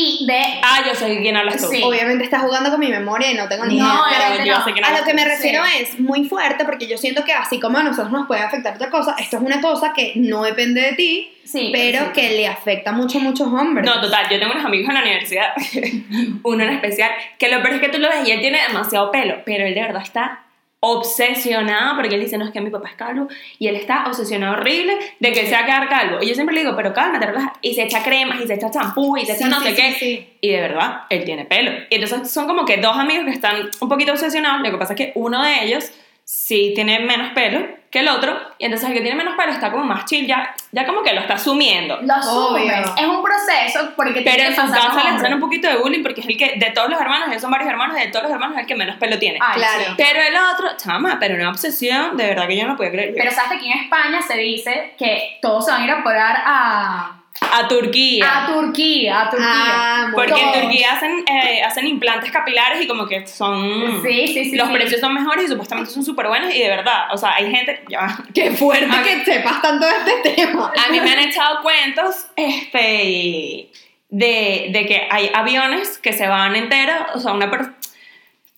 [0.01, 0.41] Y de...
[0.63, 1.67] Ah, yo sé de quién hablas tú.
[1.69, 1.83] Sí.
[1.83, 4.29] Obviamente estás jugando con mi memoria y no tengo ni No, idea.
[4.33, 4.65] pero yo no.
[4.65, 5.73] sé quién A lo que me refiero Sí.
[5.83, 8.91] es muy fuerte porque yo siento que así como a nosotros nos puede afectar otra
[8.91, 12.93] cosa, esto es una cosa que no depende de ti, Sí, pero que le afecta
[12.93, 13.85] mucho a muchos hombres.
[13.85, 15.53] No, total, yo tengo unos amigos en la universidad,
[16.45, 19.11] uno en especial, que lo peor es que tú lo ves y él tiene demasiado
[19.11, 20.41] pelo, pero él de verdad está
[20.81, 24.55] obsesionado porque él dice, no, es que mi papá es calvo y él está obsesionado
[24.55, 26.19] horrible de que él se va a quedar calvo.
[26.23, 27.55] Y yo siempre le digo, pero cálmate, relaja.
[27.63, 29.75] Y se echa cremas y se echa champú y se Sí, echa no sí, sé
[29.75, 29.93] qué.
[29.95, 30.29] sí.
[30.41, 31.73] Y de verdad, él tiene pelo.
[31.91, 34.63] Y entonces son como que dos amigos que están un poquito obsesionados.
[34.63, 35.91] Lo que pasa es que uno de ellos
[36.25, 38.39] sí tiene menos pelo que el otro.
[38.59, 41.13] Y entonces el que tiene menos pelo está como más chill, ya, ya como que
[41.13, 41.99] lo está asumiendo.
[42.03, 42.15] Lo.
[42.15, 42.73] Obvio.
[42.73, 46.03] Es un proceso porque Pero tiene en su casa le hacen un poquito de bullying
[46.03, 48.25] porque es el que, de todos los hermanos, ellos son varios hermanos, y de todos
[48.25, 49.39] los hermanos es el que menos pelo tiene.
[49.41, 49.85] Ay, Claro.
[49.87, 49.93] sí.
[49.97, 53.15] Pero el otro, chama, pero una obsesión, de verdad que yo no podía creer.
[53.17, 56.01] Pero sabes que aquí en España se dice que todos se van a ir a
[56.01, 58.45] operar a, a Turquía.
[58.45, 59.47] a Turquía, a Turquía.
[59.49, 60.53] Ah, porque en.
[60.63, 64.03] Turquía hacen, eh, hacen implantes capilares y como que son...
[64.03, 64.75] Sí, sí, sí, Los sí.
[64.75, 67.83] precios son mejores y supuestamente son súper buenos y de verdad, o sea, hay gente...
[67.89, 70.73] Ya, Qué fuerte A- que sepas tanto de este tema.
[70.87, 73.71] A mí me han echado cuentos este,
[74.11, 77.75] de, de que hay aviones que se van enteros, o sea, una persona...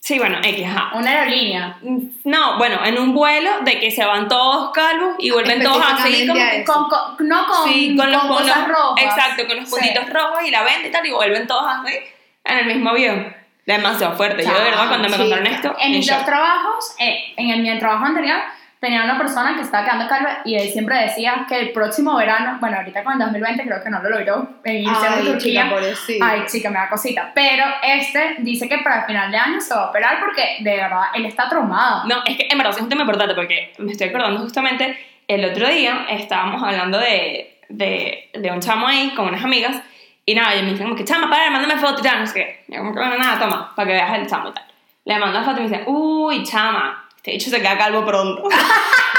[0.02, 0.92] Sí, bueno, X, ajá.
[0.96, 1.76] Una aerolínea.
[2.24, 6.26] No, bueno, en un vuelo de que se van todos calvos y vuelven todos así
[6.26, 6.40] como.
[6.64, 9.04] Con, con- no con, sí, con los con cosas los- rojas.
[9.04, 9.74] Exacto, con los Sí.
[9.76, 11.94] puntitos rojos y la venda y tal y vuelven todos así
[12.44, 13.36] en el mismo avión.
[13.66, 14.42] Demasiado fuerte.
[14.42, 17.50] Yo de verdad cuando me Chao, contaron esto, En en mis dos trabajos, eh, en
[17.50, 18.38] el, mi trabajo anterior,
[18.80, 22.56] tenía una persona que estaba quedando calva y él siempre decía que el próximo verano,
[22.60, 25.70] bueno, ahorita con el 2020 creo que no lo logró, en irse a Turquía.
[25.94, 26.26] chica.
[26.26, 27.30] Ay, chica, me da cosita.
[27.34, 30.76] Pero este dice que para el final de año se va a operar porque de
[30.76, 32.08] verdad él está traumado.
[32.08, 35.44] No, es que en verdad es un tema importante porque me estoy acordando justamente el
[35.44, 39.80] otro día estábamos hablando de, de, de un chamo ahí con unas amigas
[40.26, 42.34] y nada, y me dicen como que chama, para, mándame foto y tal, no sé
[42.34, 42.64] qué.
[42.68, 44.64] Y yo como que bueno, nada, toma, para que veas el chamo y tal.
[45.04, 48.48] Le mando la foto y me dice, uy, chama, este dicho se queda calvo pronto.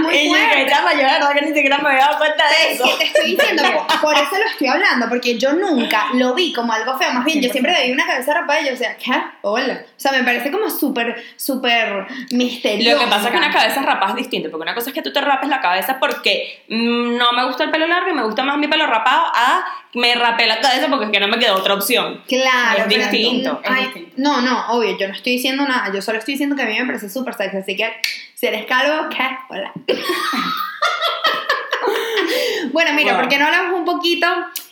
[0.00, 0.66] Muy y fuerte.
[0.68, 2.84] chama, yo la verdad que ni siquiera me había dado cuenta de eso.
[2.84, 6.34] Es que te estoy diciendo, por, por eso lo estoy hablando, porque yo nunca lo
[6.34, 7.12] vi como algo feo.
[7.12, 9.12] Más bien, yo siempre veía una cabeza rapada y yo decía, ¿qué?
[9.42, 9.84] Hola.
[9.84, 12.98] O sea, me parece como súper, súper misterioso.
[12.98, 15.02] Lo que pasa es que una cabeza rapada es distinto, porque una cosa es que
[15.02, 18.24] tú te rapes la cabeza porque mm, no me gusta el pelo largo y me
[18.24, 21.38] gusta más mi pelo rapado a me rapé la cabeza porque es que no me
[21.38, 22.22] quedó otra opción.
[22.26, 24.12] Claro, Es distinto, es Ay, distinto.
[24.16, 26.78] No, no, obvio, yo no estoy diciendo nada, yo solo estoy diciendo que a mí
[26.78, 27.92] me parece súper sexy, así que
[28.42, 29.22] si eres calvo, ¿qué?
[29.50, 29.72] Hola.
[32.72, 33.20] bueno, mira, Wow.
[33.20, 34.26] ¿por qué no hablamos un poquito,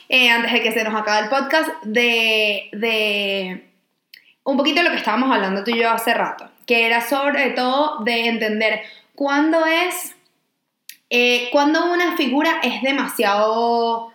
[0.08, 3.70] eh, antes de que se nos acabe el podcast, de, de
[4.42, 7.50] un poquito de lo que estábamos hablando tú y yo hace rato, que era sobre
[7.50, 8.80] todo de entender
[9.14, 10.16] cuándo es,
[11.08, 14.12] eh, cuándo una figura es demasiado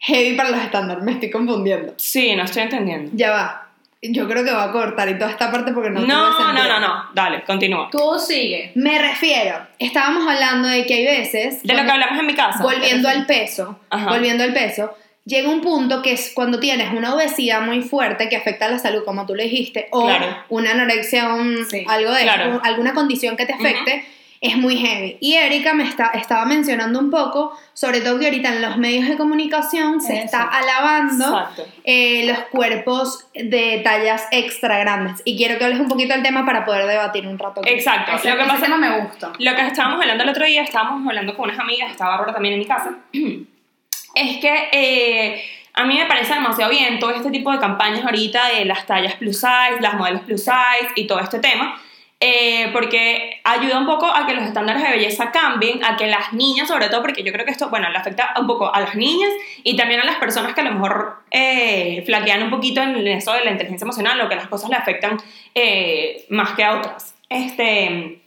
[0.00, 1.94] heavy para los estándares, me estoy confundiendo.
[1.96, 3.10] Sí, no estoy entendiendo.
[3.14, 3.67] Ya va.
[4.00, 6.06] Yo creo que va a cortar y toda esta parte porque no No,
[6.36, 7.88] tiene no, no, no, dale, continúa.
[7.90, 8.70] Tú sigue.
[8.76, 12.62] Me refiero, estábamos hablando de que hay veces, De lo que hablamos en mi casa.
[12.62, 14.10] volviendo al peso, Ajá.
[14.10, 18.36] volviendo al peso, llega un punto que es cuando tienes una obesidad muy fuerte que
[18.36, 20.26] afecta a la salud, como tú lo dijiste, o Claro.
[20.48, 22.50] una anorexia, un- Sí, algo de claro.
[22.52, 24.04] un- alguna condición que te afecte,
[24.40, 25.16] es muy heavy.
[25.20, 29.08] Y Erika me está, estaba mencionando un poco, sobre todo que ahorita en los medios
[29.08, 30.24] de comunicación se Eso.
[30.24, 31.48] está alabando
[31.84, 35.22] eh, los cuerpos de tallas extra grandes.
[35.24, 37.60] Y quiero que hables un poquito del tema para poder debatir un rato.
[37.60, 37.70] aquí.
[37.70, 38.12] Exacto.
[38.12, 39.32] Ese, lo que pasa tema me gusta.
[39.38, 42.54] Lo que estábamos hablando el otro día, estábamos hablando con unas amigas, estaba Bárbara también
[42.54, 42.90] en mi casa,
[44.14, 45.42] es que eh,
[45.74, 49.14] a mí me parece demasiado bien todo este tipo de campañas ahorita de las tallas
[49.14, 51.80] plus size, las modelos plus size y todo este tema,
[52.20, 56.32] eh, porque ayuda un poco a que los estándares de belleza cambien, a que las
[56.32, 58.96] niñas, sobre todo, porque yo creo que esto, bueno, le afecta un poco a las
[58.96, 59.30] niñas
[59.62, 63.32] y también a las personas que a lo mejor eh, flaquean un poquito en eso
[63.34, 65.16] de la inteligencia emocional o que las cosas le afectan
[65.54, 67.14] eh, más que a otras.
[67.28, 68.20] Este,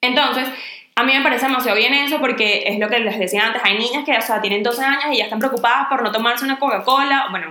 [0.00, 0.48] entonces,
[0.96, 3.78] A mí me parece demasiado bien eso porque es lo que les decía antes, hay
[3.78, 6.58] niñas que, o sea, tienen 12 años y ya están preocupadas por no tomarse una
[6.58, 7.46] Coca-Cola, bueno,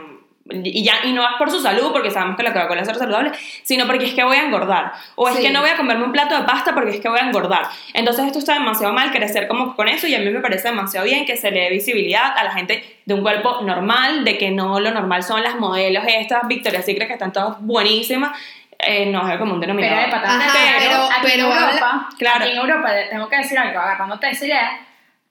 [0.51, 2.95] y, ya, y no es por su salud, porque sabemos que la Coca-Cola es ser
[2.97, 3.31] saludable,
[3.63, 4.91] sino porque es que voy a engordar.
[5.15, 5.41] O es Sí.
[5.43, 7.63] que no voy a comerme un plato de pasta porque es que voy a engordar.
[7.93, 11.05] Entonces esto está demasiado mal crecer como con eso y a mí me parece demasiado
[11.05, 14.51] bien que se le dé visibilidad a la gente de un cuerpo normal, de que
[14.51, 18.37] no lo normal son las modelos estas, Victoria's Secret, que están todas buenísimas.
[18.81, 20.05] Eh, no es el común Pero denominador.
[20.05, 20.37] de patada.
[20.37, 22.43] Ajá, pero- aquí pero en habla- Europa, claro.
[22.45, 24.71] aquí en Europa, tengo que decir algo, agarrándote esa idea,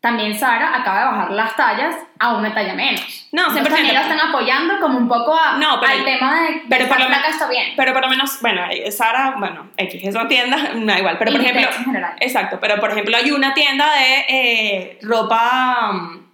[0.01, 3.29] también Sara acaba de bajar las tallas a una talla menos.
[3.33, 3.49] No, 100%.
[3.59, 6.63] Entonces, también lo están apoyando como un poco a, No, pero- al tema de, de
[6.69, 7.73] pero por estar lo está bien.
[7.77, 11.17] Pero por lo menos, bueno, Sara, bueno, X es una tienda, no da igual.
[11.19, 12.17] Pero por ejemplo, en general.
[12.21, 16.27] exacto, pero por ejemplo hay una tienda de eh, ropa, mm,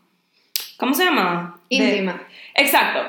[0.77, 1.57] ¿cómo se llama?
[1.71, 2.21] De- Íntima.
[2.55, 3.03] exacto.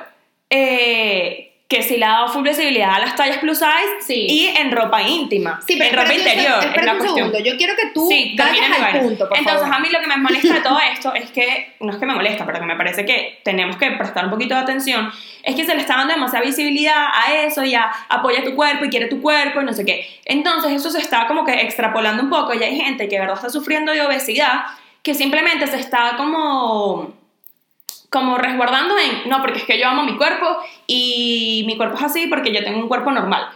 [0.49, 3.71] Eh, que sí le ha dado full visibilidad a las tallas plus size
[4.05, 4.27] Sí.
[4.29, 7.31] y en ropa íntima, Sí, pero en ropa interior, es espérate la un cuestión.
[7.31, 7.39] segundo.
[7.51, 9.75] Yo quiero que tú Sí, vayas al punto, por Entonces, favor.
[9.75, 12.13] a mí lo que me molesta de todo esto es que, no es que me
[12.13, 15.11] molesta, pero que me parece que tenemos que prestar un poquito de atención,
[15.41, 18.85] es que se le está dando demasiada visibilidad a eso y a apoya tu cuerpo
[18.85, 20.07] y quiere tu cuerpo y no sé qué.
[20.25, 23.37] Entonces, eso se está como que extrapolando un poco y hay gente que de verdad
[23.37, 24.65] está sufriendo de obesidad
[25.01, 27.11] que simplemente se está como
[28.15, 30.57] como resguardando en, no, porque es que yo amo mi cuerpo
[30.87, 33.47] y mi cuerpo es así porque yo tengo un cuerpo normal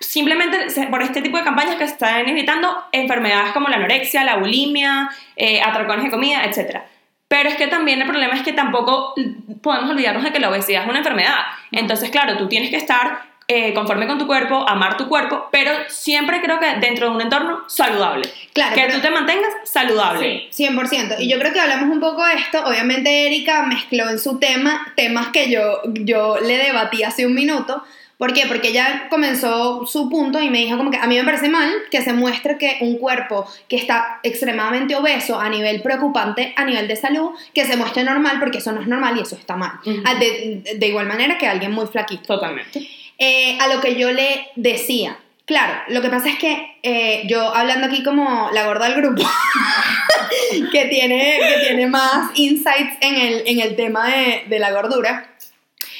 [0.00, 4.24] simplemente se- por este tipo de campañas que se están evitando enfermedades como la anorexia,
[4.24, 6.82] la bulimia, eh, atracones de comida, etc.
[7.28, 9.14] Pero es que también el problema es que tampoco
[9.62, 11.38] podemos olvidarnos de que la obesidad es una enfermedad.
[11.72, 15.70] Entonces, claro, tú tienes que estar eh, conforme con tu cuerpo, amar tu cuerpo, pero
[15.88, 18.28] siempre creo que dentro de un entorno saludable.
[18.54, 20.48] Claro, que tú te mantengas saludable.
[20.50, 20.64] Sí.
[20.64, 21.16] 100%.
[21.18, 22.64] Y yo creo que hablamos un poco de esto.
[22.64, 27.82] Obviamente Erika mezcló en su tema temas que yo, yo le debatí hace un minuto.
[28.16, 28.44] ¿Por qué?
[28.46, 31.70] Porque ella comenzó su punto y me dijo como que a mí me parece mal
[31.90, 36.86] que se muestre que un cuerpo que está extremadamente obeso a nivel preocupante, a nivel
[36.86, 39.72] de salud, que se muestre normal porque eso no es normal y eso está mal.
[40.04, 42.34] Ah, de, de igual manera que alguien muy flaquito.
[42.34, 43.03] Totalmente.
[43.18, 45.18] Eh, a lo que yo le decía.
[45.46, 49.22] Claro, lo que pasa es que eh, yo hablando aquí como la gorda del grupo,
[50.72, 55.34] que, tiene, que tiene más insights en el, en el tema de, de la gordura,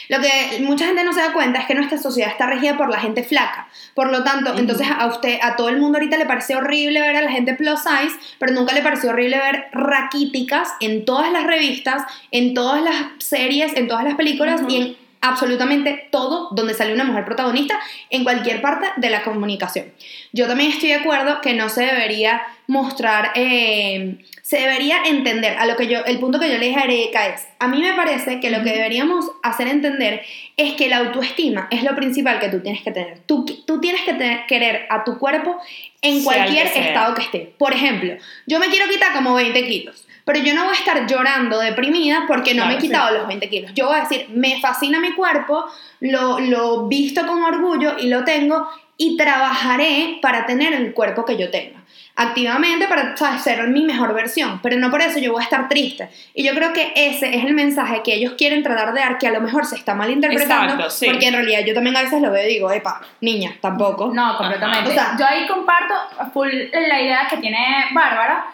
[0.09, 2.91] lo que mucha gente no se da cuenta es que nuestra sociedad está regida por
[2.91, 3.69] la gente flaca.
[3.95, 7.17] Por lo tanto, entonces a usted, a todo el mundo ahorita le parece horrible ver
[7.17, 11.45] a la gente plus size, pero nunca le pareció horrible ver raquíticas en todas las
[11.45, 16.93] revistas, en todas las series, en todas las películas y en absolutamente todo donde sale
[16.95, 17.79] una mujer protagonista
[18.11, 19.87] en cualquier parte de la comunicación.
[20.33, 25.67] Yo también estoy de acuerdo que no se debería mostrar, eh, se debería entender, a
[25.67, 27.93] lo que yo, el punto que yo le dije a Erika es, a mí me
[27.95, 30.23] parece que lo que deberíamos hacer entender
[30.57, 33.19] es que la autoestima es lo principal que tú tienes que tener.
[33.27, 35.59] Tú, tú tienes que tener- querer a tu cuerpo
[36.03, 36.87] en Sea cualquier que sea.
[36.89, 37.53] estado que esté.
[37.59, 38.15] Por ejemplo,
[38.47, 40.04] yo me quiero quitar como 20 kilos.
[40.25, 42.87] Pero yo no voy a estar llorando deprimida porque no Claro, me he sí.
[42.87, 43.73] quitado los 20 kilos.
[43.75, 45.67] Yo voy a decir, me fascina mi cuerpo,
[46.01, 48.67] lo, lo visto con orgullo y lo tengo
[48.97, 51.81] y trabajaré para tener el cuerpo que yo tenga.
[52.17, 53.43] Activamente para ¿sabes?
[53.43, 56.09] ser mi mejor versión, pero no por eso yo voy a estar triste.
[56.33, 59.27] Y yo creo que ese es el mensaje que ellos quieren tratar de dar, que
[59.27, 61.07] a lo mejor se está malinterpretando, Exacto, sí.
[61.07, 64.13] porque en realidad yo también a veces lo veo y digo, epa, niña, tampoco.
[64.15, 64.91] No, completamente.
[64.91, 65.93] O sea- yo ahí comparto
[66.33, 67.59] full la idea que tiene
[67.93, 68.47] Bárbara,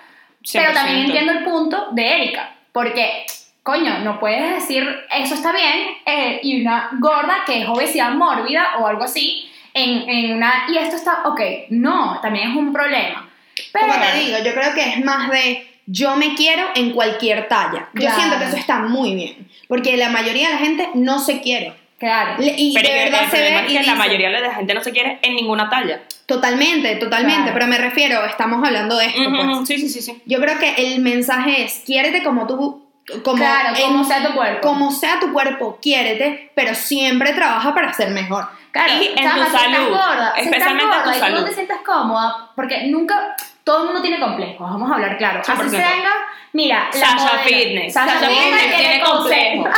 [0.53, 0.75] pero 100%.
[0.75, 3.27] también entiendo el punto de Erika, porque,
[3.63, 8.79] coño, no puedes decir eso está bien eh, y una gorda que es obesidad mórbida
[8.79, 13.29] o algo así, en, en una, y esto está, ok, no, también es un problema.
[13.73, 17.49] Pero, Como te digo, yo creo que es más de yo me quiero en cualquier
[17.49, 17.89] talla.
[17.95, 18.17] Yo Claro.
[18.17, 21.73] siento que eso está muy bien, porque la mayoría de la gente no se quiere.
[22.01, 22.35] Claro.
[22.39, 24.55] Le- Y Pero de verdad el se ve es y que la mayoría de la
[24.55, 26.01] gente no se quiere en ninguna talla.
[26.27, 27.55] Totalmente, totalmente, Claro.
[27.55, 29.69] pero me refiero, estamos hablando de esto, pues.
[29.69, 30.23] Sí, sí, sí, sí.
[30.27, 32.87] Yo creo que el mensaje es, quiérete como tú,
[33.25, 34.61] como, Claro, en- como sea tu cuerpo.
[34.69, 38.49] como sea tu cuerpo, quiérete, pero siempre trabaja para ser mejor.
[38.71, 41.45] Claro, Y en tu salud, gorda, especialmente en tu gorda y tú no salud.
[41.49, 43.35] te sientes cómoda, porque nunca,
[43.71, 45.39] todo el mundo tiene complejos, vamos a hablar claro.
[45.47, 45.71] Así 100%.
[45.71, 46.11] venga,
[46.55, 47.93] mira, la Sasha modelo- Fitness.
[47.95, 49.69] Sasha, Sasha Fitness Fitness tiene complejos.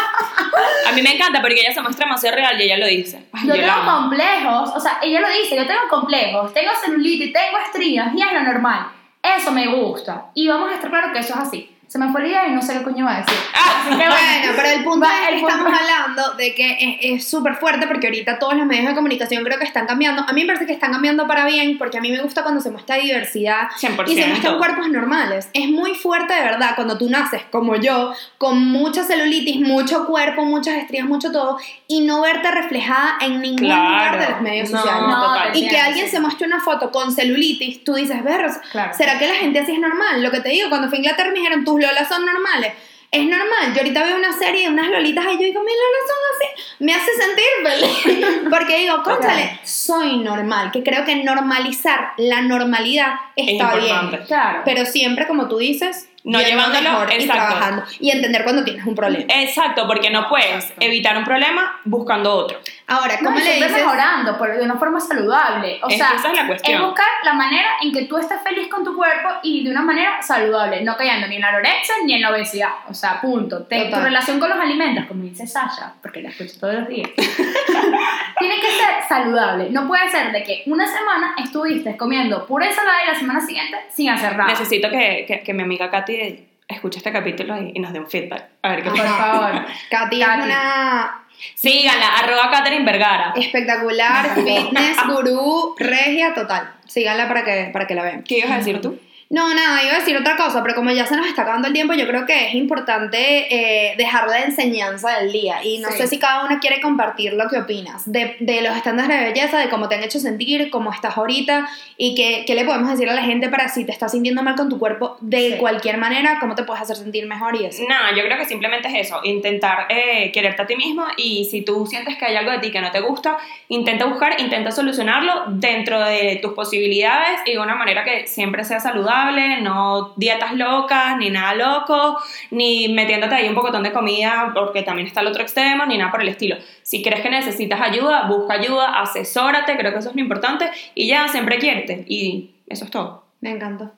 [0.89, 3.27] A mí me encanta porque ella se muestra demasiado real y ella lo dice.
[3.35, 7.59] Ay, Yo tengo complejos, o sea, ella lo dice, yo tengo complejos, tengo celulitis, tengo
[7.67, 8.87] estrías y es lo normal.
[9.23, 10.31] Eso me gusta.
[10.35, 11.72] Y vamos a estar claro que eso es así.
[11.93, 13.35] Se me fue el día y no sé qué coño va a decir.
[13.53, 17.29] Así que Bueno, pero el punto Va, es que punto- estamos hablando de que es-
[17.29, 20.25] súper fuerte porque ahorita todos los medios de comunicación creo que están cambiando.
[20.27, 22.63] A mí me parece que están cambiando para bien porque a mí me gusta cuando
[22.63, 24.11] se muestra diversidad 100%.
[24.11, 25.51] y se muestran cuerpos normales.
[25.53, 30.47] Es muy fuerte de verdad cuando tú naces como yo, con mucha celulitis, mucho cuerpo,
[30.47, 33.91] muchas estrías, mucho todo, y no verte reflejada en ningún Claro.
[33.91, 35.03] lugar de los medios No, sociales.
[35.09, 36.13] no, Y que alguien sí.
[36.13, 38.95] se muestre una foto con celulitis, tú dices, ver, Claro.
[38.97, 40.23] ¿será que la gente así es normal?
[40.23, 42.73] Lo que te digo, cuando fui a Inglaterra me dijeron, tus lolas son normales.
[43.11, 46.09] Es normal, yo ahorita veo una serie de unas lolitas y yo digo, mis lolas
[46.09, 48.41] son así, me hace sentir feliz.
[48.51, 49.59] Porque digo, cónchale, Claro.
[49.65, 54.17] soy normal, que creo que normalizar la normalidad está importante.
[54.17, 54.27] bien.
[54.27, 54.63] Claro.
[54.65, 57.33] Pero siempre, como tú dices, No llevándolo, mejor y exacto.
[57.35, 57.83] trabajando.
[58.01, 59.27] Y entender cuando tienes un problema.
[59.29, 60.77] Exacto, porque no puedes Exacto.
[60.87, 62.61] evitar un problema buscando otro.
[62.89, 63.73] Ahora, No, ¿cómo y le dices?
[63.73, 65.81] mejorando, pero de una forma saludable.
[65.83, 66.83] O Es sea, esa es la cuestión.
[66.83, 70.21] buscar la manera en que tú estés feliz con tu cuerpo y de una manera
[70.21, 72.71] saludable, no cayendo ni en la anorexia ni en la obesidad.
[72.89, 73.65] O sea, punto.
[73.65, 77.09] Te- tu relación con los alimentos, como dice Sasha, porque la escucho todos los días,
[77.17, 79.71] tiene que ser saludable.
[79.71, 83.77] No puede ser de que una semana estuviste comiendo pura ensalada y la semana siguiente
[83.91, 84.51] sin hacer nada.
[84.51, 88.09] Necesito que, que, que mi amiga Katy escuche este capítulo y, y nos dé un
[88.09, 88.45] feedback.
[88.63, 89.15] A ver qué Por pasa.
[89.17, 89.67] favor.
[89.91, 90.43] Katy es Katy.
[90.45, 91.22] una
[91.55, 93.33] Síganla, arroba Catherine Vergara.
[93.37, 96.71] espectacular fitness gurú regia total.
[96.87, 98.23] Síganla para que, para que la vean.
[98.23, 98.99] ¿Qué ibas a decir tú?
[99.33, 101.73] No, nada, iba a decir otra cosa, pero como ya se nos está acabando el
[101.73, 105.65] tiempo, yo creo que es importante eh, dejar la enseñanza del día.
[105.65, 105.97] Y no Sí.
[106.03, 109.59] sé si cada una quiere compartir lo que opinas de, de los estándares de belleza,
[109.59, 111.67] de cómo te han hecho sentir, cómo estás ahorita
[111.97, 114.55] y qué, qué le podemos decir a la gente para si te estás sintiendo mal
[114.55, 115.57] con tu cuerpo de Sí.
[115.59, 117.83] cualquier manera, cómo te puedes hacer sentir mejor y eso.
[117.89, 121.63] No, yo creo que simplemente es eso, intentar eh, quererte a ti mismo y si
[121.63, 125.45] tú sientes que hay algo de ti que no te gusta, intenta buscar, intenta solucionarlo
[125.53, 129.22] dentro de tus posibilidades y de una manera que siempre sea saludable,
[129.63, 132.19] no dietas locas, ni nada loco,
[132.51, 136.11] ni metiéndote ahí un pocotón de comida porque también está el otro extremo, ni nada
[136.11, 136.57] por el estilo.
[136.83, 141.07] Si crees que necesitas ayuda, busca ayuda, asesórate, creo que eso es lo importante y
[141.07, 143.25] ya, siempre quiérete y eso es todo.
[143.41, 143.93] Me encantó.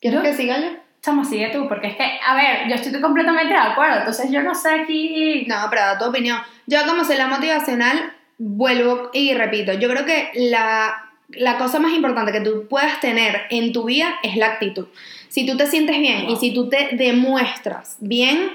[0.00, 0.68] ¿Quieres Yo- que siga yo?
[1.00, 4.42] Chamo, sigue tú, porque es que, a ver, yo estoy completamente de acuerdo, entonces yo
[4.42, 5.44] no sé aquí...
[5.48, 6.38] No, pero da tu opinión.
[6.66, 11.92] Yo como soy la motivacional, vuelvo y repito, yo creo que la, la cosa más
[11.92, 14.86] importante que tú puedas tener en tu vida es la actitud.
[15.28, 18.50] Si tú te sientes bien y si tú te demuestras bien,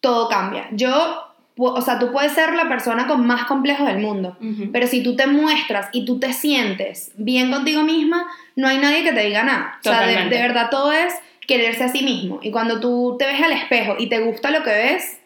[0.00, 0.66] todo cambia.
[0.72, 1.24] Yo,
[1.56, 4.36] o sea, tú puedes ser la persona con más complejos del mundo,
[4.72, 9.04] pero si tú te muestras y tú te sientes bien contigo misma, no hay nadie
[9.04, 9.78] que te diga nada.
[9.80, 11.14] O sea, de, de verdad todo es
[11.46, 12.40] quererse a sí mismo.
[12.42, 15.17] Y cuando tú te ves al espejo y te gusta lo que ves,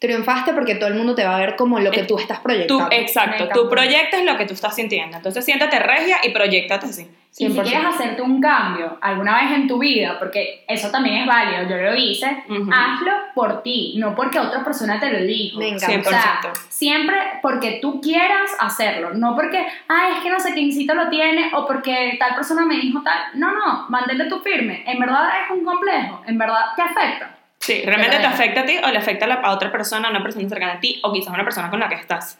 [0.00, 2.44] triunfaste porque todo el mundo te va a ver como lo que tú estás Tú,
[2.44, 2.88] proyectando.
[2.88, 5.18] Me exacto, tú proyectas lo que tú estás sintiendo.
[5.18, 7.06] Entonces siéntate regia y proyectate así.
[7.38, 7.62] Y si 100%.
[7.62, 11.76] quieres hacerte un cambio alguna vez en tu vida, porque eso también es válido, yo
[11.76, 12.70] lo hice, Ujú.
[12.72, 15.58] hazlo por ti, no porque otra persona te lo dijo.
[15.58, 15.86] Me encanta.
[15.86, 16.06] 100%.
[16.08, 16.40] O sea,
[16.70, 21.50] siempre porque tú quieras hacerlo, no porque, ay, es que no sé quiéncito lo tiene
[21.54, 23.18] o porque tal persona me dijo tal.
[23.34, 24.82] No, no, mantente tú firme.
[24.86, 27.36] En verdad es un complejo, en verdad te afecta.
[27.60, 30.10] Sí, realmente te afecta a ti o le afecta a, la- a otra persona, a
[30.10, 32.38] una persona cercana a ti o quizás a una persona con la que estás.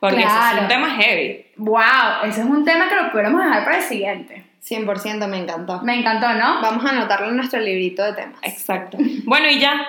[0.00, 0.62] Porque ese es Claro.
[0.62, 1.46] un tema heavy.
[1.56, 4.44] Wow, ese es un tema que lo pudiéramos dejar para el siguiente.
[4.68, 5.80] 100% me encantó.
[5.82, 6.60] Me encantó, ¿no?
[6.60, 8.38] Vamos a anotarlo en nuestro librito de temas.
[8.42, 8.96] Exacto.
[9.24, 9.86] Bueno, y ya.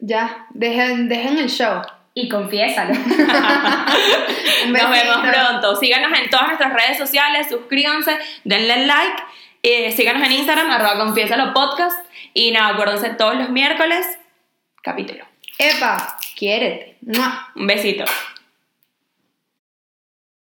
[0.00, 1.80] Ya, dejen, dejen el show.
[2.14, 2.94] Y confiésalo.
[4.68, 5.76] Nos vemos pronto.
[5.76, 9.22] Síganos en todas nuestras redes sociales, suscríbanse, denle like,
[9.62, 11.98] eh, síganos en Instagram, arroba confiésalo podcast.
[12.38, 14.06] Y nada, acuérdense todos los miércoles,
[14.80, 15.24] capítulo.
[15.58, 16.96] Epa, quiérete.
[17.00, 17.50] ¡Mua!
[17.56, 18.04] Un besito.